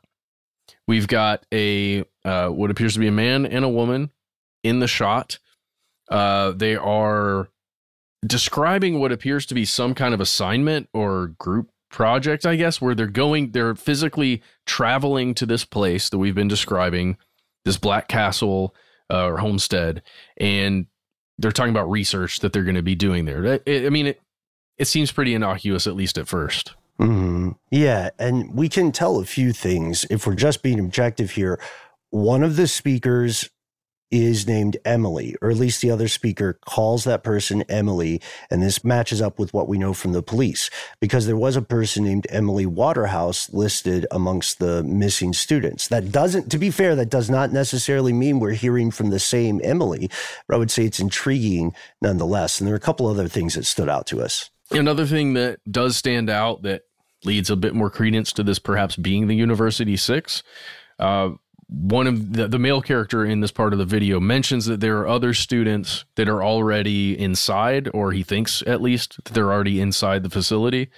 We've 0.89 1.07
got 1.07 1.45
a 1.53 2.05
uh, 2.25 2.49
what 2.49 2.71
appears 2.71 2.95
to 2.95 3.01
be 3.01 3.09
a 3.09 3.13
man 3.13 3.45
and 3.45 3.63
a 3.63 3.69
woman 3.69 4.11
in 4.63 4.79
the 4.79 4.89
shot. 4.89 5.39
Uh, 6.09 6.53
they 6.53 6.77
are 6.77 7.49
describing 8.24 8.98
what 8.98 9.12
appears 9.12 9.46
to 9.46 9.55
be 9.55 9.64
some 9.64 9.94
kind 9.94 10.14
of 10.14 10.20
assignment 10.20 10.88
or 10.92 11.29
group 11.38 11.70
project, 11.90 12.46
I 12.46 12.57
guess, 12.57 12.81
where 12.81 12.94
they're 12.94 13.07
going, 13.07 13.52
they're 13.52 13.74
physically 13.74 14.42
traveling 14.64 15.35
to 15.35 15.46
this 15.46 15.64
place 15.64 16.09
that 16.11 16.18
we've 16.18 16.35
been 16.35 16.48
describing, 16.48 17.16
this 17.64 17.79
Black 17.79 18.09
Castle 18.09 18.74
uh, 19.11 19.26
or 19.26 19.38
homestead, 19.38 20.02
and 20.37 20.87
they're 21.38 21.52
talking 21.52 21.70
about 21.70 21.90
research 21.90 22.40
that 22.40 22.52
they're 22.52 22.64
going 22.64 22.76
to 22.76 22.83
be 22.83 22.94
doing 22.94 23.24
there. 23.24 23.61
I 23.66 23.90
mean, 23.90 24.07
it, 24.07 24.20
it 24.79 24.87
seems 24.87 25.12
pretty 25.12 25.35
innocuous, 25.35 25.87
at 25.87 25.94
least 25.94 26.18
at 26.18 26.26
1st 26.26 26.72
mm-hmm. 27.00 27.50
Yeah. 27.70 28.11
And 28.18 28.55
we 28.55 28.68
can 28.68 28.92
tell 28.92 29.18
a 29.18 29.24
few 29.24 29.52
things 29.52 30.07
if 30.11 30.26
we're 30.26 30.35
just 30.35 30.62
being 30.62 30.81
objective 30.81 31.33
here. 31.33 31.61
One 32.11 32.42
of 32.42 32.57
the 32.57 32.66
speakers 32.66 33.50
is 34.11 34.47
named 34.47 34.77
Emily, 34.85 35.35
or 35.42 35.51
at 35.51 35.57
least 35.57 35.83
the 35.83 35.90
other 35.90 36.09
speaker 36.09 36.59
calls 36.64 37.05
that 37.05 37.25
person 37.25 37.62
Emily. 37.69 38.21
And 38.51 38.62
this 38.62 38.85
matches 38.85 39.21
up 39.21 39.38
with 39.38 39.53
what 39.53 39.69
we 39.69 39.79
know 39.79 39.92
from 39.92 40.12
the 40.12 40.23
police 40.23 40.71
because 41.01 41.27
there 41.27 41.37
was 41.37 41.57
a 41.57 41.62
person 41.62 42.05
named 42.05 42.27
Emily 42.31 42.66
Waterhouse 42.66 43.53
listed 43.53 44.07
amongst 44.11 44.59
the 44.59 44.83
missing 44.85 45.33
students. 45.33 45.88
That 45.88 46.12
doesn't, 46.12 46.51
to 46.51 46.59
be 46.59 46.71
fair, 46.71 46.95
that 46.97 47.11
does 47.11 47.29
not 47.29 47.53
necessarily 47.53 48.12
mean 48.12 48.38
we're 48.38 48.53
hearing 48.53 48.90
from 48.90 49.11
the 49.11 49.19
same 49.19 49.61
Emily, 49.64 50.09
but 50.47 50.55
I 50.55 50.59
would 50.59 50.71
say 50.71 50.85
it's 50.85 51.01
intriguing 51.01 51.75
nonetheless. 52.01 52.61
And 52.61 52.66
there 52.66 52.75
are 52.75 52.79
a 52.79 52.81
couple 52.81 53.07
other 53.07 53.29
things 53.29 53.55
that 53.55 53.64
stood 53.64 53.88
out 53.88 54.07
to 54.09 54.23
us. 54.23 54.51
Another 54.71 55.07
thing 55.07 55.35
that 55.35 55.61
does 55.71 55.97
stand 55.97 56.29
out 56.29 56.62
that 56.62 56.83
leads 57.25 57.51
a 57.51 57.57
bit 57.57 57.75
more 57.75 57.90
credence 57.90 58.33
to 58.33 58.42
this 58.42 58.59
perhaps 58.59 58.97
being 58.97 59.27
the 59.27 59.35
University 59.35 59.97
Six. 59.97 60.42
Uh, 60.99 61.31
one 61.68 62.07
of 62.07 62.33
the, 62.33 62.46
the 62.46 62.59
male 62.59 62.81
character 62.81 63.24
in 63.24 63.40
this 63.40 63.50
part 63.50 63.72
of 63.72 63.79
the 63.79 63.85
video 63.85 64.20
mentions 64.20 64.66
that 64.66 64.81
there 64.81 64.98
are 64.98 65.09
other 65.09 65.35
students 65.35 66.05
that 66.14 66.29
are 66.29 66.42
already 66.42 67.18
inside, 67.18 67.88
or 67.92 68.12
he 68.12 68.22
thinks 68.22 68.62
at 68.66 68.81
least 68.81 69.16
that 69.24 69.35
they're 69.35 69.52
already 69.52 69.81
inside 69.81 70.22
the 70.22 70.31
facility. 70.31 70.88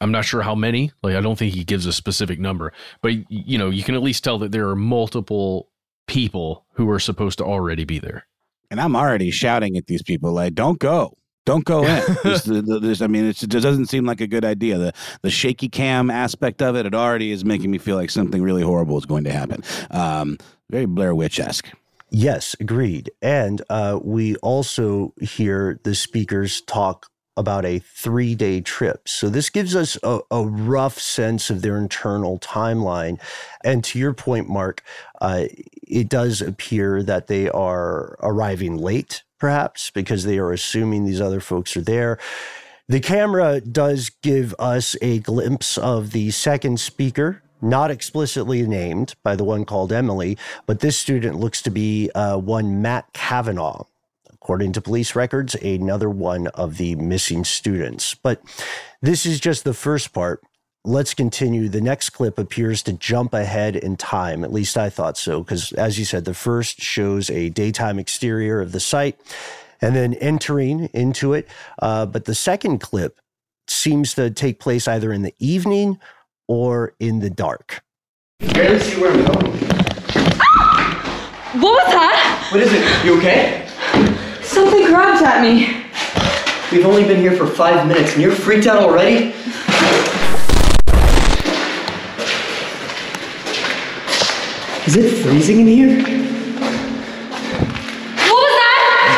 I'm 0.00 0.12
not 0.12 0.24
sure 0.24 0.42
how 0.42 0.54
many. 0.54 0.92
Like, 1.02 1.16
I 1.16 1.20
don't 1.20 1.38
think 1.38 1.54
he 1.54 1.64
gives 1.64 1.86
a 1.86 1.92
specific 1.92 2.38
number, 2.38 2.72
but 3.02 3.12
you 3.28 3.58
know, 3.58 3.70
you 3.70 3.82
can 3.82 3.94
at 3.94 4.02
least 4.02 4.24
tell 4.24 4.38
that 4.38 4.52
there 4.52 4.68
are 4.68 4.76
multiple 4.76 5.68
people 6.06 6.66
who 6.74 6.90
are 6.90 7.00
supposed 7.00 7.38
to 7.38 7.44
already 7.44 7.84
be 7.84 7.98
there. 7.98 8.26
And 8.70 8.80
I'm 8.80 8.96
already 8.96 9.30
shouting 9.30 9.76
at 9.76 9.86
these 9.86 10.02
people, 10.02 10.32
like, 10.32 10.54
don't 10.54 10.78
go. 10.78 11.16
Don't 11.44 11.64
go 11.64 11.84
in. 11.84 12.16
There's, 12.22 12.44
there's, 12.44 13.02
I 13.02 13.08
mean, 13.08 13.24
it 13.24 13.38
doesn't 13.48 13.86
seem 13.86 14.04
like 14.06 14.20
a 14.20 14.28
good 14.28 14.44
idea. 14.44 14.78
The 14.78 14.92
the 15.22 15.30
shaky 15.30 15.68
cam 15.68 16.10
aspect 16.10 16.62
of 16.62 16.76
it, 16.76 16.86
it 16.86 16.94
already 16.94 17.32
is 17.32 17.44
making 17.44 17.70
me 17.70 17.78
feel 17.78 17.96
like 17.96 18.10
something 18.10 18.42
really 18.42 18.62
horrible 18.62 18.96
is 18.96 19.06
going 19.06 19.24
to 19.24 19.32
happen. 19.32 19.64
Um, 19.90 20.38
very 20.70 20.86
Blair 20.86 21.14
Witch 21.14 21.40
esque. 21.40 21.68
Yes, 22.10 22.54
agreed. 22.60 23.10
And 23.22 23.62
uh, 23.70 23.98
we 24.02 24.36
also 24.36 25.14
hear 25.20 25.80
the 25.82 25.94
speakers 25.94 26.60
talk 26.60 27.06
about 27.36 27.64
a 27.64 27.78
three 27.78 28.34
day 28.34 28.60
trip. 28.60 29.08
So 29.08 29.28
this 29.28 29.50
gives 29.50 29.74
us 29.74 29.96
a, 30.02 30.20
a, 30.30 30.44
rough 30.44 30.98
sense 30.98 31.48
of 31.48 31.62
their 31.62 31.78
internal 31.78 32.38
timeline. 32.38 33.20
And 33.64 33.82
to 33.84 33.98
your 33.98 34.12
point, 34.12 34.48
Mark, 34.48 34.82
uh, 35.20 35.44
it 35.86 36.08
does 36.08 36.42
appear 36.42 37.02
that 37.02 37.28
they 37.28 37.48
are 37.48 38.16
arriving 38.20 38.76
late 38.76 39.22
perhaps, 39.42 39.90
because 39.90 40.22
they 40.22 40.38
are 40.38 40.52
assuming 40.52 41.04
these 41.04 41.20
other 41.20 41.40
folks 41.40 41.76
are 41.76 41.80
there. 41.80 42.16
The 42.86 43.00
camera 43.00 43.60
does 43.60 44.08
give 44.22 44.54
us 44.56 44.94
a 45.02 45.18
glimpse 45.18 45.76
of 45.76 46.12
the 46.12 46.30
second 46.30 46.78
speaker, 46.78 47.42
not 47.60 47.90
explicitly 47.90 48.62
named 48.62 49.16
by 49.24 49.34
the 49.34 49.42
one 49.42 49.64
called 49.64 49.92
Emily, 49.92 50.38
but 50.64 50.78
this 50.78 50.96
student 50.96 51.40
looks 51.40 51.60
to 51.62 51.70
be 51.70 52.08
uh, 52.14 52.36
one 52.38 52.80
Matt 52.82 53.12
Kavanaugh. 53.14 53.82
According 54.42 54.72
to 54.72 54.80
police 54.80 55.14
records, 55.14 55.54
another 55.54 56.10
one 56.10 56.48
of 56.48 56.76
the 56.76 56.96
missing 56.96 57.44
students. 57.44 58.14
But 58.14 58.42
this 59.00 59.24
is 59.24 59.38
just 59.38 59.62
the 59.62 59.72
first 59.72 60.12
part 60.12 60.42
let's 60.84 61.14
continue. 61.14 61.68
The 61.68 61.80
next 61.80 62.10
clip 62.10 62.38
appears 62.40 62.82
to 62.82 62.92
jump 62.92 63.34
ahead 63.34 63.76
in 63.76 63.96
time. 63.96 64.42
At 64.42 64.52
least 64.52 64.76
I 64.76 64.90
thought 64.90 65.16
so, 65.16 65.42
because 65.44 65.72
as 65.74 65.96
you 65.96 66.04
said, 66.04 66.24
the 66.24 66.34
first 66.34 66.80
shows 66.80 67.30
a 67.30 67.50
daytime 67.50 68.00
exterior 68.00 68.60
of 68.60 68.72
the 68.72 68.80
site 68.80 69.16
and 69.80 69.94
then 69.94 70.14
entering 70.14 70.86
into 70.92 71.34
it. 71.34 71.46
Uh, 71.80 72.06
but 72.06 72.24
the 72.24 72.34
second 72.34 72.80
clip 72.80 73.20
seems 73.68 74.14
to 74.14 74.30
take 74.30 74.58
place 74.58 74.88
either 74.88 75.12
in 75.12 75.22
the 75.22 75.34
evening 75.38 76.00
or 76.48 76.94
in 76.98 77.20
the 77.20 77.30
dark. 77.30 77.82
Barely 78.40 78.80
see 78.80 79.00
where 79.00 79.12
I'm 79.12 79.24
going. 79.24 79.52
What 81.62 81.74
was 81.74 81.92
that? 81.92 82.48
What 82.50 82.60
is 82.60 82.72
it? 82.72 83.04
You 83.04 83.18
okay? 83.18 83.61
Something 84.72 84.90
grabbed 84.90 85.22
at 85.22 85.42
me. 85.42 85.66
We've 86.72 86.86
only 86.86 87.04
been 87.04 87.20
here 87.20 87.36
for 87.36 87.46
five 87.46 87.86
minutes 87.86 88.14
and 88.14 88.22
you're 88.22 88.32
freaked 88.32 88.66
out 88.66 88.78
already? 88.78 89.34
Is 94.86 94.96
it 94.96 95.22
freezing 95.22 95.60
in 95.60 95.66
here? 95.66 95.98
What 98.16 98.32
was 98.32 98.54
that? 98.62 99.12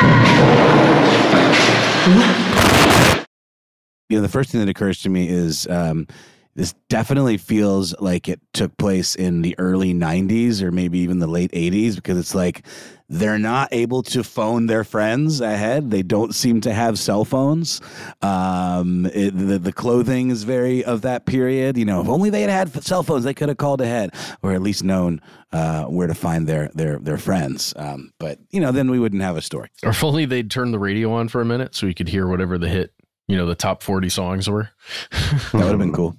You 4.08 4.16
know, 4.16 4.22
the 4.22 4.28
first 4.28 4.50
thing 4.50 4.60
that 4.60 4.68
occurs 4.68 5.00
to 5.02 5.08
me 5.08 5.28
is 5.28 5.68
um, 5.68 6.08
this 6.54 6.74
definitely 6.88 7.36
feels 7.36 7.94
like 8.00 8.28
it 8.28 8.40
took 8.52 8.76
place 8.76 9.14
in 9.14 9.42
the 9.42 9.56
early 9.58 9.92
90s 9.92 10.62
or 10.62 10.70
maybe 10.70 11.00
even 11.00 11.18
the 11.18 11.26
late 11.26 11.50
80s 11.52 11.96
because 11.96 12.16
it's 12.16 12.34
like 12.34 12.64
they're 13.08 13.38
not 13.38 13.68
able 13.72 14.02
to 14.04 14.22
phone 14.24 14.66
their 14.66 14.84
friends 14.84 15.40
ahead. 15.40 15.90
They 15.90 16.02
don't 16.02 16.34
seem 16.34 16.60
to 16.62 16.72
have 16.72 16.98
cell 16.98 17.24
phones. 17.24 17.80
Um, 18.22 19.06
it, 19.06 19.36
the, 19.36 19.58
the 19.58 19.72
clothing 19.72 20.30
is 20.30 20.44
very 20.44 20.84
of 20.84 21.02
that 21.02 21.26
period. 21.26 21.76
You 21.76 21.84
know, 21.84 22.00
if 22.00 22.08
only 22.08 22.30
they 22.30 22.42
had 22.42 22.50
had 22.50 22.84
cell 22.84 23.02
phones, 23.02 23.24
they 23.24 23.34
could 23.34 23.48
have 23.48 23.58
called 23.58 23.80
ahead 23.80 24.14
or 24.42 24.52
at 24.52 24.62
least 24.62 24.84
known 24.84 25.20
uh, 25.52 25.84
where 25.84 26.06
to 26.06 26.14
find 26.14 26.46
their 26.46 26.70
their 26.74 26.98
their 26.98 27.18
friends. 27.18 27.74
Um, 27.76 28.12
but 28.18 28.38
you 28.50 28.60
know, 28.60 28.72
then 28.72 28.90
we 28.90 28.98
wouldn't 28.98 29.22
have 29.22 29.36
a 29.36 29.42
story. 29.42 29.68
Or 29.82 29.90
if 29.90 30.02
only 30.02 30.24
they'd 30.24 30.50
turn 30.50 30.70
the 30.70 30.78
radio 30.78 31.12
on 31.12 31.28
for 31.28 31.40
a 31.40 31.44
minute 31.44 31.74
so 31.74 31.86
we 31.86 31.94
could 31.94 32.08
hear 32.08 32.26
whatever 32.26 32.58
the 32.58 32.68
hit, 32.68 32.92
you 33.28 33.36
know, 33.36 33.46
the 33.46 33.54
top 33.54 33.82
forty 33.82 34.08
songs 34.08 34.48
were. 34.48 34.70
that 35.10 35.50
would 35.52 35.64
have 35.64 35.78
been 35.78 35.92
cool. 35.92 36.16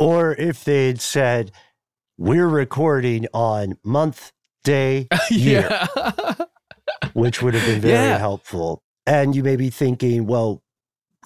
Or 0.00 0.34
if 0.34 0.64
they'd 0.64 1.00
said, 1.00 1.52
"We're 2.18 2.48
recording 2.48 3.28
on 3.32 3.76
month 3.84 4.32
day 4.64 5.08
year, 5.30 5.68
which 7.12 7.42
would 7.42 7.54
have 7.54 7.66
been 7.66 7.80
very 7.80 7.94
yeah. 7.94 8.18
helpful. 8.18 8.82
And 9.06 9.34
you 9.34 9.42
may 9.42 9.56
be 9.56 9.70
thinking, 9.70 10.26
well, 10.26 10.62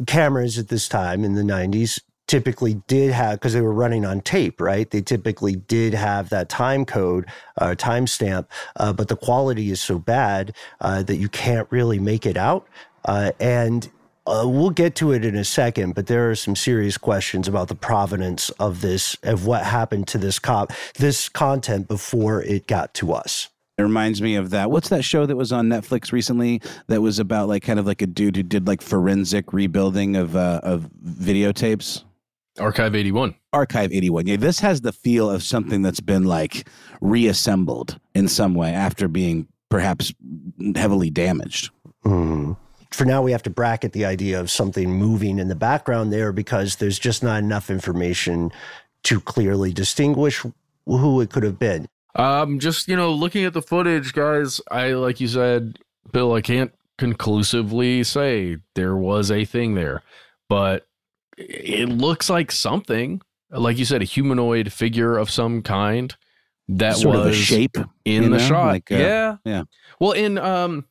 cameras 0.06 0.58
at 0.58 0.68
this 0.68 0.88
time 0.88 1.24
in 1.24 1.34
the 1.34 1.42
90s 1.42 2.00
typically 2.26 2.74
did 2.88 3.12
have 3.12 3.38
because 3.38 3.52
they 3.52 3.60
were 3.60 3.72
running 3.72 4.04
on 4.04 4.18
tape 4.22 4.58
right 4.60 4.90
they 4.90 5.02
typically 5.02 5.54
did 5.54 5.92
have 5.92 6.30
that 6.30 6.48
time 6.48 6.84
code 6.84 7.26
uh, 7.58 7.74
timestamp 7.76 8.46
uh, 8.76 8.92
but 8.92 9.08
the 9.08 9.16
quality 9.16 9.70
is 9.70 9.80
so 9.80 9.98
bad 9.98 10.54
uh, 10.80 11.02
that 11.02 11.16
you 11.16 11.28
can't 11.28 11.70
really 11.70 11.98
make 11.98 12.24
it 12.24 12.36
out 12.38 12.66
uh, 13.04 13.30
and 13.38 13.90
uh, 14.26 14.44
we'll 14.46 14.70
get 14.70 14.94
to 14.96 15.12
it 15.12 15.24
in 15.24 15.36
a 15.36 15.44
second, 15.44 15.94
but 15.94 16.06
there 16.06 16.30
are 16.30 16.34
some 16.34 16.56
serious 16.56 16.96
questions 16.96 17.46
about 17.46 17.68
the 17.68 17.74
provenance 17.74 18.48
of 18.58 18.80
this, 18.80 19.16
of 19.22 19.46
what 19.46 19.64
happened 19.64 20.08
to 20.08 20.18
this 20.18 20.38
cop, 20.38 20.72
this 20.94 21.28
content 21.28 21.88
before 21.88 22.42
it 22.42 22.66
got 22.66 22.94
to 22.94 23.12
us. 23.12 23.50
It 23.76 23.82
reminds 23.82 24.22
me 24.22 24.36
of 24.36 24.50
that. 24.50 24.70
What's 24.70 24.88
that 24.90 25.04
show 25.04 25.26
that 25.26 25.36
was 25.36 25.52
on 25.52 25.68
Netflix 25.68 26.12
recently 26.12 26.62
that 26.86 27.02
was 27.02 27.18
about 27.18 27.48
like 27.48 27.64
kind 27.64 27.78
of 27.78 27.86
like 27.86 28.02
a 28.02 28.06
dude 28.06 28.36
who 28.36 28.42
did 28.42 28.66
like 28.66 28.80
forensic 28.80 29.52
rebuilding 29.52 30.16
of 30.16 30.36
uh, 30.36 30.60
of 30.62 30.88
videotapes? 31.04 32.04
Archive 32.60 32.94
81. 32.94 33.34
Archive 33.52 33.92
81. 33.92 34.28
Yeah, 34.28 34.36
this 34.36 34.60
has 34.60 34.82
the 34.82 34.92
feel 34.92 35.28
of 35.28 35.42
something 35.42 35.82
that's 35.82 36.00
been 36.00 36.22
like 36.22 36.68
reassembled 37.00 37.98
in 38.14 38.28
some 38.28 38.54
way 38.54 38.72
after 38.72 39.08
being 39.08 39.48
perhaps 39.70 40.14
heavily 40.76 41.10
damaged. 41.10 41.70
Mm-hmm 42.04 42.52
for 42.94 43.04
now 43.04 43.22
we 43.22 43.32
have 43.32 43.42
to 43.42 43.50
bracket 43.50 43.92
the 43.92 44.04
idea 44.04 44.40
of 44.40 44.50
something 44.50 44.90
moving 44.90 45.38
in 45.38 45.48
the 45.48 45.54
background 45.54 46.12
there 46.12 46.32
because 46.32 46.76
there's 46.76 46.98
just 46.98 47.22
not 47.22 47.38
enough 47.38 47.70
information 47.70 48.52
to 49.04 49.20
clearly 49.20 49.72
distinguish 49.72 50.44
who 50.86 51.20
it 51.20 51.30
could 51.30 51.42
have 51.42 51.58
been. 51.58 51.86
Um, 52.16 52.58
just 52.58 52.88
you 52.88 52.96
know, 52.96 53.12
looking 53.12 53.44
at 53.44 53.52
the 53.52 53.62
footage, 53.62 54.12
guys, 54.12 54.60
I 54.70 54.92
like 54.92 55.20
you 55.20 55.28
said, 55.28 55.78
Bill, 56.12 56.32
I 56.32 56.40
can't 56.40 56.72
conclusively 56.96 58.04
say 58.04 58.58
there 58.74 58.96
was 58.96 59.30
a 59.30 59.44
thing 59.44 59.74
there, 59.74 60.02
but 60.48 60.86
it 61.36 61.88
looks 61.88 62.30
like 62.30 62.52
something, 62.52 63.20
like 63.50 63.78
you 63.78 63.84
said, 63.84 64.00
a 64.00 64.04
humanoid 64.04 64.72
figure 64.72 65.18
of 65.18 65.30
some 65.30 65.62
kind 65.62 66.14
that 66.68 66.96
sort 66.96 67.16
was 67.16 67.26
of 67.26 67.32
a 67.32 67.34
shape 67.34 67.76
in 68.04 68.24
the 68.24 68.28
know? 68.30 68.38
shot. 68.38 68.66
Like, 68.68 68.92
uh, 68.92 68.96
yeah, 68.96 69.36
yeah. 69.44 69.64
Well, 69.98 70.12
in 70.12 70.38
um, 70.38 70.86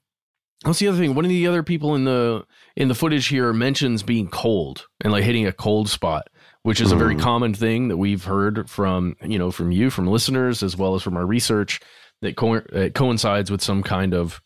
What's 0.63 0.79
the 0.79 0.87
other 0.87 0.97
thing? 0.97 1.15
One 1.15 1.25
of 1.25 1.29
the 1.29 1.47
other 1.47 1.63
people 1.63 1.95
in 1.95 2.05
the 2.05 2.45
in 2.75 2.87
the 2.87 2.95
footage 2.95 3.27
here 3.27 3.51
mentions 3.53 4.03
being 4.03 4.29
cold 4.29 4.87
and 5.01 5.11
like 5.11 5.23
hitting 5.23 5.47
a 5.47 5.53
cold 5.53 5.89
spot, 5.89 6.29
which 6.63 6.81
is 6.81 6.89
mm. 6.89 6.93
a 6.93 6.97
very 6.97 7.15
hmm. 7.15 7.21
common 7.21 7.53
thing 7.53 7.89
that 7.89 7.97
we've 7.97 8.23
heard 8.23 8.69
from 8.69 9.15
you 9.23 9.37
know 9.37 9.51
from 9.51 9.71
you, 9.71 9.89
from 9.89 10.07
listeners, 10.07 10.63
as 10.63 10.77
well 10.77 10.95
as 10.95 11.03
from 11.03 11.17
our 11.17 11.25
research 11.25 11.79
that 12.21 12.37
co- 12.37 12.61
coincides 12.93 13.51
with 13.51 13.61
some 13.61 13.83
kind 13.83 14.13
of 14.13 14.41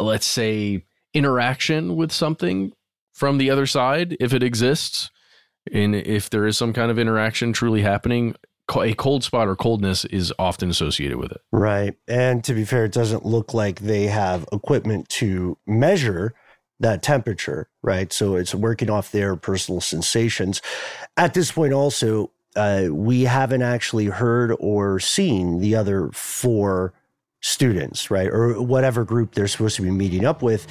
let's 0.00 0.26
say, 0.26 0.84
interaction 1.14 1.96
with 1.96 2.12
something 2.12 2.72
from 3.12 3.38
the 3.38 3.50
other 3.50 3.66
side, 3.66 4.16
if 4.20 4.32
it 4.32 4.42
exists, 4.42 5.10
and 5.72 5.94
if 5.94 6.30
there 6.30 6.46
is 6.46 6.56
some 6.56 6.72
kind 6.72 6.90
of 6.90 6.98
interaction 6.98 7.52
truly 7.52 7.82
happening, 7.82 8.34
a 8.76 8.94
cold 8.94 9.24
spot 9.24 9.48
or 9.48 9.56
coldness 9.56 10.04
is 10.04 10.32
often 10.38 10.70
associated 10.70 11.18
with 11.18 11.32
it. 11.32 11.40
Right. 11.52 11.96
And 12.06 12.44
to 12.44 12.54
be 12.54 12.64
fair, 12.64 12.84
it 12.84 12.92
doesn't 12.92 13.24
look 13.24 13.54
like 13.54 13.80
they 13.80 14.06
have 14.06 14.46
equipment 14.52 15.08
to 15.10 15.56
measure 15.66 16.34
that 16.80 17.02
temperature, 17.02 17.68
right? 17.82 18.12
So 18.12 18.36
it's 18.36 18.54
working 18.54 18.90
off 18.90 19.10
their 19.10 19.36
personal 19.36 19.80
sensations. 19.80 20.62
At 21.16 21.34
this 21.34 21.50
point, 21.50 21.72
also, 21.72 22.30
uh, 22.56 22.88
we 22.90 23.22
haven't 23.22 23.62
actually 23.62 24.06
heard 24.06 24.54
or 24.60 25.00
seen 25.00 25.60
the 25.60 25.74
other 25.74 26.10
four 26.12 26.92
students, 27.40 28.10
right? 28.10 28.28
Or 28.28 28.60
whatever 28.60 29.04
group 29.04 29.34
they're 29.34 29.48
supposed 29.48 29.76
to 29.76 29.82
be 29.82 29.90
meeting 29.90 30.24
up 30.24 30.42
with. 30.42 30.66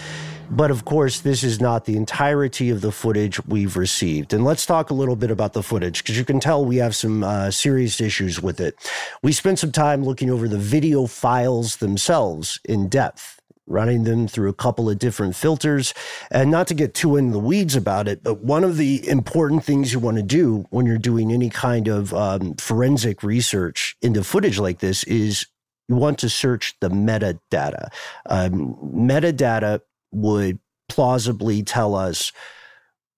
But 0.50 0.72
of 0.72 0.86
course, 0.86 1.20
this 1.20 1.44
is 1.44 1.60
not 1.60 1.86
the 1.86 1.98
entirety 1.98 2.70
of 2.70 2.82
the 2.82 2.92
footage 2.92 3.44
we've 3.46 3.76
received. 3.76 4.34
And 4.34 4.46
let's 4.46 4.66
talk 4.66 4.90
a 4.90 4.94
little 4.94 5.16
bit 5.16 5.32
about 5.32 5.54
the 5.54 5.64
footage 5.64 6.04
because 6.04 6.18
you 6.18 6.26
can 6.26 6.40
tell 6.40 6.64
we 6.64 6.78
have 6.78 6.96
some 6.96 7.24
uh, 7.24 7.52
serious 7.52 8.00
issues 8.00 8.42
with 8.42 8.60
it. 8.60 8.76
We 9.22 9.34
spent 9.34 9.60
some 9.60 9.72
time 9.72 10.04
looking 10.04 10.30
over 10.30 10.48
the 10.48 10.58
video 10.58 11.06
files 11.06 11.78
themselves 11.78 12.60
in 12.64 12.88
depth 12.88 13.38
running 13.68 14.04
them 14.04 14.28
through 14.28 14.50
a 14.50 14.54
couple 14.54 14.90
of 14.90 14.98
different 14.98 15.36
filters. 15.36 15.94
And 16.32 16.50
not 16.50 16.68
to 16.68 16.74
get 16.74 16.94
too 16.94 17.18
in 17.18 17.32
the 17.32 17.40
weeds 17.40 17.76
about 17.76 18.08
it, 18.08 18.24
but 18.24 18.40
one 18.40 18.64
of 18.64 18.78
the 18.78 19.06
important 19.08 19.64
things 19.66 19.92
you 19.92 20.00
want 20.00 20.18
to 20.18 20.24
do 20.24 20.66
when 20.70 20.86
you're 20.86 20.98
doing 20.98 21.32
any 21.32 21.50
kind 21.50 21.88
of 21.88 22.14
um, 22.14 22.56
forensic 22.56 23.24
research 23.24 23.98
into 24.02 24.24
footage 24.24 24.58
like 24.58 24.80
this 24.80 25.04
is 25.04 25.48
you 25.90 25.96
want 25.96 26.20
to 26.20 26.30
search 26.30 26.76
the 26.80 26.90
metadata. 26.90 27.90
Um, 28.26 28.78
metadata 28.96 29.82
would 30.12 30.60
plausibly 30.90 31.64
tell 31.64 31.96
us 31.96 32.32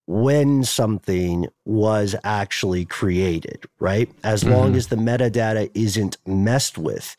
when 0.07 0.63
something 0.63 1.47
was 1.65 2.15
actually 2.23 2.83
created, 2.83 3.63
right? 3.79 4.09
As 4.23 4.43
mm-hmm. 4.43 4.53
long 4.53 4.75
as 4.75 4.87
the 4.87 4.95
metadata 4.95 5.69
isn't 5.75 6.17
messed 6.25 6.77
with. 6.77 7.15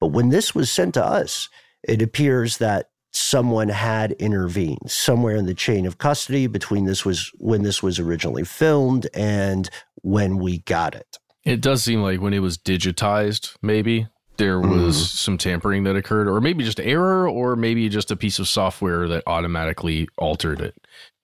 But 0.00 0.08
when 0.08 0.30
this 0.30 0.54
was 0.54 0.72
sent 0.72 0.94
to 0.94 1.04
us, 1.04 1.50
it 1.86 2.00
appears 2.00 2.56
that 2.56 2.88
someone 3.12 3.68
had 3.68 4.12
intervened 4.12 4.90
somewhere 4.90 5.36
in 5.36 5.46
the 5.46 5.54
chain 5.54 5.84
of 5.84 5.98
custody 5.98 6.46
between 6.46 6.86
this 6.86 7.04
was 7.04 7.30
when 7.38 7.62
this 7.62 7.82
was 7.82 7.98
originally 7.98 8.44
filmed 8.44 9.06
and 9.12 9.68
when 9.96 10.38
we 10.38 10.60
got 10.60 10.94
it. 10.94 11.18
It 11.44 11.60
does 11.60 11.82
seem 11.82 12.02
like 12.02 12.20
when 12.20 12.32
it 12.32 12.38
was 12.40 12.56
digitized, 12.56 13.56
maybe 13.60 14.06
there 14.40 14.58
was 14.58 14.96
mm. 14.96 15.16
some 15.16 15.38
tampering 15.38 15.84
that 15.84 15.94
occurred, 15.94 16.26
or 16.26 16.40
maybe 16.40 16.64
just 16.64 16.80
error, 16.80 17.28
or 17.28 17.54
maybe 17.54 17.88
just 17.88 18.10
a 18.10 18.16
piece 18.16 18.38
of 18.38 18.48
software 18.48 19.06
that 19.06 19.22
automatically 19.26 20.08
altered 20.16 20.60
it. 20.60 20.74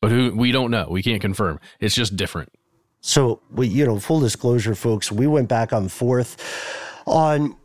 But 0.01 0.11
who 0.11 0.37
we 0.37 0.53
don't 0.53 0.71
know. 0.71 0.87
We 0.91 1.03
can't 1.03 1.21
confirm. 1.21 1.59
It's 1.81 1.95
just 1.95 2.15
different. 2.15 2.53
So 3.01 3.41
we, 3.51 3.69
you 3.69 3.87
know, 3.87 3.99
full 3.99 4.21
disclosure, 4.21 4.75
folks, 4.75 5.11
we 5.11 5.27
went 5.27 5.49
back 5.49 5.73
on 5.73 5.89
forth 5.89 6.37
on 7.07 7.57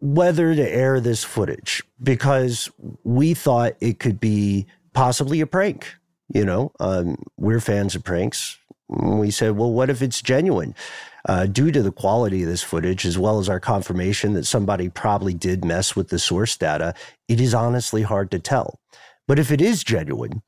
whether 0.00 0.54
to 0.54 0.68
air 0.68 1.00
this 1.00 1.24
footage 1.24 1.82
because 2.02 2.70
we 3.02 3.32
thought 3.32 3.74
it 3.80 3.98
could 3.98 4.20
be 4.20 4.66
possibly 4.92 5.40
a 5.40 5.46
prank. 5.46 5.94
You 6.28 6.44
know, 6.44 6.72
um, 6.80 7.16
we're 7.36 7.60
fans 7.60 7.94
of 7.94 8.04
pranks. 8.04 8.58
We 8.88 9.30
said, 9.30 9.56
well, 9.56 9.72
what 9.72 9.88
if 9.88 10.02
it's 10.02 10.20
genuine? 10.20 10.74
Uh, 11.26 11.46
due 11.46 11.70
to 11.70 11.82
the 11.82 11.92
quality 11.92 12.42
of 12.42 12.48
this 12.48 12.62
footage, 12.62 13.04
as 13.04 13.18
well 13.18 13.38
as 13.38 13.48
our 13.48 13.60
confirmation 13.60 14.32
that 14.34 14.46
somebody 14.46 14.88
probably 14.88 15.34
did 15.34 15.64
mess 15.64 15.94
with 15.94 16.08
the 16.08 16.18
source 16.18 16.56
data, 16.56 16.94
it 17.28 17.40
is 17.40 17.54
honestly 17.54 18.02
hard 18.02 18.30
to 18.30 18.38
tell. 18.38 18.80
But 19.26 19.38
if 19.38 19.50
it 19.50 19.60
is 19.60 19.82
genuine, 19.82 20.42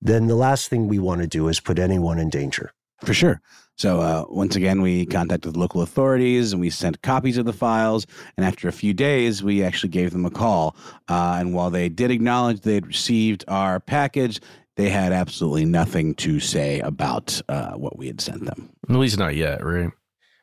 then 0.00 0.26
the 0.26 0.34
last 0.34 0.68
thing 0.68 0.88
we 0.88 0.98
want 0.98 1.20
to 1.20 1.28
do 1.28 1.48
is 1.48 1.60
put 1.60 1.78
anyone 1.78 2.18
in 2.18 2.28
danger. 2.28 2.72
For 3.04 3.14
sure. 3.14 3.40
So 3.76 4.00
uh, 4.00 4.24
once 4.28 4.54
again, 4.54 4.82
we 4.82 5.06
contacted 5.06 5.56
local 5.56 5.82
authorities 5.82 6.52
and 6.52 6.60
we 6.60 6.70
sent 6.70 7.02
copies 7.02 7.38
of 7.38 7.46
the 7.46 7.52
files. 7.52 8.06
And 8.36 8.46
after 8.46 8.68
a 8.68 8.72
few 8.72 8.94
days, 8.94 9.42
we 9.42 9.64
actually 9.64 9.88
gave 9.88 10.12
them 10.12 10.26
a 10.26 10.30
call. 10.30 10.76
Uh, 11.08 11.36
and 11.38 11.54
while 11.54 11.70
they 11.70 11.88
did 11.88 12.10
acknowledge 12.10 12.60
they'd 12.60 12.86
received 12.86 13.44
our 13.48 13.80
package, 13.80 14.40
they 14.76 14.88
had 14.88 15.12
absolutely 15.12 15.64
nothing 15.64 16.14
to 16.16 16.40
say 16.40 16.80
about 16.80 17.40
uh, 17.48 17.72
what 17.72 17.98
we 17.98 18.06
had 18.06 18.20
sent 18.20 18.44
them. 18.44 18.70
At 18.88 18.96
least 18.96 19.18
not 19.18 19.34
yet, 19.34 19.64
right? 19.64 19.90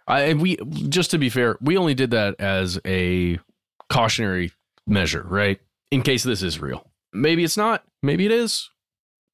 I 0.07 0.21
and 0.23 0.41
we 0.41 0.57
just 0.89 1.11
to 1.11 1.17
be 1.17 1.29
fair, 1.29 1.57
we 1.61 1.77
only 1.77 1.93
did 1.93 2.11
that 2.11 2.35
as 2.39 2.79
a 2.85 3.39
cautionary 3.89 4.51
measure, 4.87 5.23
right? 5.23 5.59
In 5.91 6.01
case 6.01 6.23
this 6.23 6.43
is 6.43 6.59
real. 6.59 6.89
Maybe 7.13 7.43
it's 7.43 7.57
not. 7.57 7.83
Maybe 8.03 8.25
it 8.25 8.31
is. 8.31 8.69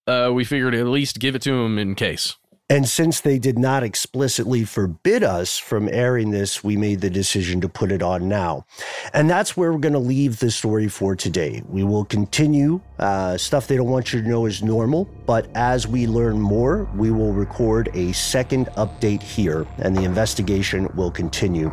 Uh, 0.08 0.32
we 0.34 0.44
figured 0.44 0.76
at 0.76 0.86
least 0.86 1.20
give 1.20 1.36
it 1.36 1.42
to 1.44 1.52
them 1.52 1.78
in 1.80 1.96
case. 1.96 2.36
And 2.68 2.90
since 2.90 3.22
they 3.22 3.38
did 3.38 3.60
not 3.60 3.84
explicitly 3.84 4.64
forbid 4.64 5.24
us 5.24 5.56
from 5.56 5.88
airing 5.88 6.32
this, 6.32 6.64
we 6.64 6.78
made 6.78 7.00
the 7.00 7.12
decision 7.12 7.62
to 7.62 7.70
put 7.70 7.92
it 7.92 8.02
on 8.02 8.28
now. 8.28 8.66
And 9.14 9.30
that's 9.30 9.56
where 9.56 9.72
we're 9.72 9.78
going 9.78 9.94
to 9.94 10.00
leave 10.00 10.40
the 10.40 10.50
story 10.50 10.88
for 10.88 11.16
today. 11.16 11.62
We 11.68 11.84
will 11.84 12.06
continue. 12.06 12.82
Uh, 12.98 13.38
stuff 13.38 13.68
they 13.68 13.78
don't 13.78 13.92
want 13.92 14.14
you 14.14 14.24
to 14.24 14.28
know 14.28 14.48
is 14.48 14.64
normal, 14.64 15.08
but 15.28 15.48
as 15.54 15.88
we 15.88 16.08
learn 16.08 16.42
more, 16.42 16.90
we 16.96 17.12
will 17.12 17.34
record 17.34 17.90
a 17.94 18.14
second 18.14 18.66
update 18.78 19.22
here, 19.22 19.68
and 19.78 19.96
the 19.96 20.04
investigation 20.04 20.90
will 20.96 21.12
continue. 21.12 21.72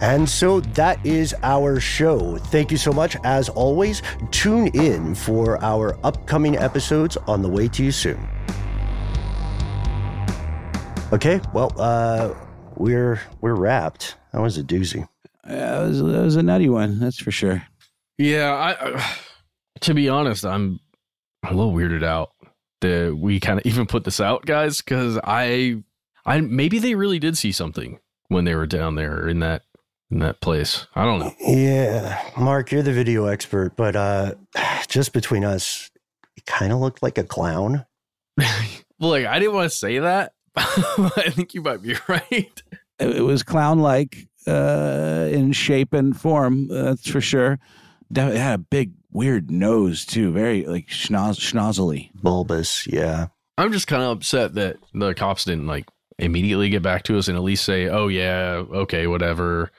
And 0.00 0.26
so 0.26 0.60
that 0.60 1.04
is 1.04 1.34
our 1.42 1.80
show. 1.80 2.38
Thank 2.38 2.70
you 2.70 2.78
so 2.78 2.92
much. 2.92 3.14
As 3.24 3.50
always, 3.50 4.00
tune 4.30 4.68
in 4.68 5.14
for 5.14 5.62
our 5.62 5.98
upcoming 6.02 6.56
episodes 6.56 7.18
on 7.26 7.42
the 7.42 7.48
way 7.50 7.68
to 7.68 7.84
you 7.84 7.92
soon. 7.92 8.26
Okay, 11.14 11.40
well, 11.52 11.72
uh, 11.78 12.34
we're 12.74 13.20
we're 13.40 13.54
wrapped. 13.54 14.16
That 14.32 14.40
was 14.40 14.58
a 14.58 14.64
doozy. 14.64 15.08
Yeah, 15.46 15.78
that 15.78 15.88
was, 15.88 15.98
that 16.00 16.22
was 16.22 16.34
a 16.34 16.42
nutty 16.42 16.68
one. 16.68 16.98
That's 16.98 17.20
for 17.20 17.30
sure. 17.30 17.64
Yeah, 18.18 18.50
I, 18.52 18.72
uh, 18.72 19.02
to 19.82 19.94
be 19.94 20.08
honest, 20.08 20.44
I'm 20.44 20.80
a 21.44 21.54
little 21.54 21.72
weirded 21.72 22.02
out 22.02 22.32
that 22.80 23.16
we 23.16 23.38
kind 23.38 23.60
of 23.60 23.64
even 23.64 23.86
put 23.86 24.02
this 24.02 24.18
out, 24.18 24.44
guys, 24.44 24.82
because 24.82 25.16
I, 25.22 25.84
I 26.26 26.40
maybe 26.40 26.80
they 26.80 26.96
really 26.96 27.20
did 27.20 27.38
see 27.38 27.52
something 27.52 28.00
when 28.26 28.44
they 28.44 28.56
were 28.56 28.66
down 28.66 28.96
there 28.96 29.28
in 29.28 29.38
that 29.38 29.62
in 30.10 30.18
that 30.18 30.40
place. 30.40 30.88
I 30.96 31.04
don't 31.04 31.20
know. 31.20 31.32
Yeah, 31.38 32.20
Mark, 32.36 32.72
you're 32.72 32.82
the 32.82 32.92
video 32.92 33.26
expert, 33.26 33.76
but 33.76 33.94
uh, 33.94 34.34
just 34.88 35.12
between 35.12 35.44
us, 35.44 35.92
it 36.36 36.44
kind 36.44 36.72
of 36.72 36.80
looked 36.80 37.04
like 37.04 37.18
a 37.18 37.24
clown. 37.24 37.86
like 38.98 39.26
I 39.26 39.38
didn't 39.38 39.54
want 39.54 39.70
to 39.70 39.78
say 39.78 40.00
that 40.00 40.32
I 40.56 41.30
think 41.30 41.54
you 41.54 41.62
might 41.62 41.82
be 41.82 41.96
right. 42.08 42.62
It 42.98 43.24
was 43.24 43.42
clown 43.42 43.80
like 43.80 44.28
uh, 44.46 45.28
in 45.30 45.52
shape 45.52 45.92
and 45.92 46.18
form, 46.18 46.68
that's 46.68 47.08
for 47.08 47.20
sure. 47.20 47.58
It 48.14 48.36
had 48.36 48.54
a 48.54 48.62
big, 48.62 48.92
weird 49.10 49.50
nose, 49.50 50.04
too. 50.04 50.30
Very 50.30 50.66
like 50.66 50.86
schnoz- 50.88 51.40
schnozzly. 51.40 52.10
Bulbous, 52.14 52.86
yeah. 52.86 53.28
I'm 53.58 53.72
just 53.72 53.86
kind 53.86 54.02
of 54.02 54.10
upset 54.10 54.54
that 54.54 54.76
the 54.92 55.14
cops 55.14 55.44
didn't 55.44 55.66
like 55.66 55.86
immediately 56.18 56.68
get 56.68 56.82
back 56.82 57.02
to 57.04 57.18
us 57.18 57.28
and 57.28 57.36
at 57.36 57.42
least 57.42 57.64
say, 57.64 57.88
oh, 57.88 58.08
yeah, 58.08 58.62
okay, 58.72 59.06
whatever. 59.06 59.70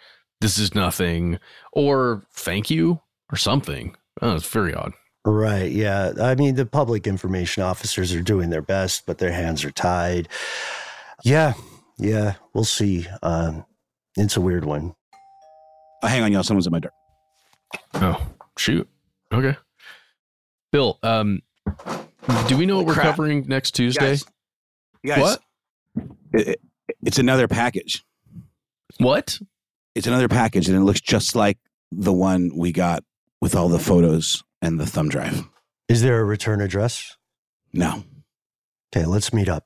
This 0.41 0.57
is 0.57 0.75
nothing. 0.75 1.39
Or 1.71 2.23
thank 2.33 2.69
you 2.69 2.99
or 3.31 3.37
something. 3.37 3.95
Oh, 4.21 4.35
it's 4.35 4.47
very 4.47 4.73
odd. 4.73 4.93
Right. 5.25 5.71
Yeah. 5.71 6.13
I 6.21 6.35
mean, 6.35 6.53
the 6.53 6.67
public 6.67 7.07
information 7.07 7.63
officers 7.63 8.13
are 8.13 8.21
doing 8.21 8.51
their 8.51 8.61
best, 8.61 9.07
but 9.07 9.17
their 9.17 9.31
hands 9.31 9.65
are 9.65 9.71
tied. 9.71 10.29
Yeah. 11.23 11.53
Yeah. 11.97 12.35
We'll 12.53 12.63
see. 12.63 13.07
Um, 13.23 13.65
it's 14.15 14.37
a 14.37 14.41
weird 14.41 14.65
one. 14.65 14.93
Oh, 16.03 16.07
hang 16.07 16.21
on, 16.21 16.31
y'all. 16.31 16.43
Someone's 16.43 16.67
at 16.67 16.73
my 16.73 16.79
door. 16.79 16.91
Oh, 17.95 18.21
shoot. 18.57 18.87
Okay. 19.33 19.57
Bill, 20.71 20.99
um, 21.01 21.41
do 22.47 22.57
we 22.57 22.67
know 22.67 22.77
what 22.77 22.85
we're 22.85 22.93
crap. 22.93 23.05
covering 23.07 23.45
next 23.47 23.71
Tuesday? 23.71 24.11
Guys, 24.11 24.25
guys 25.05 25.19
what? 25.19 25.41
It, 26.33 26.47
it, 26.49 26.61
it's 27.03 27.17
another 27.17 27.47
package. 27.47 28.05
What? 28.99 29.39
It's 29.95 30.05
another 30.05 30.27
package, 30.27 30.67
and 30.67 30.77
it 30.77 30.81
looks 30.81 31.01
just 31.01 31.35
like 31.35 31.57
the 31.91 32.13
one 32.13 32.51
we 32.55 32.71
got 32.71 33.03
with 33.41 33.55
all 33.55 33.69
the 33.69 33.79
photos 33.79 34.43
and 34.61 34.79
the 34.79 34.85
thumb 34.85 35.09
drive. 35.09 35.43
Is 35.87 36.01
there 36.01 36.19
a 36.19 36.23
return 36.23 36.61
address? 36.61 37.15
No. 37.73 38.03
Okay, 38.95 39.05
let's 39.05 39.33
meet 39.33 39.49
up. 39.49 39.65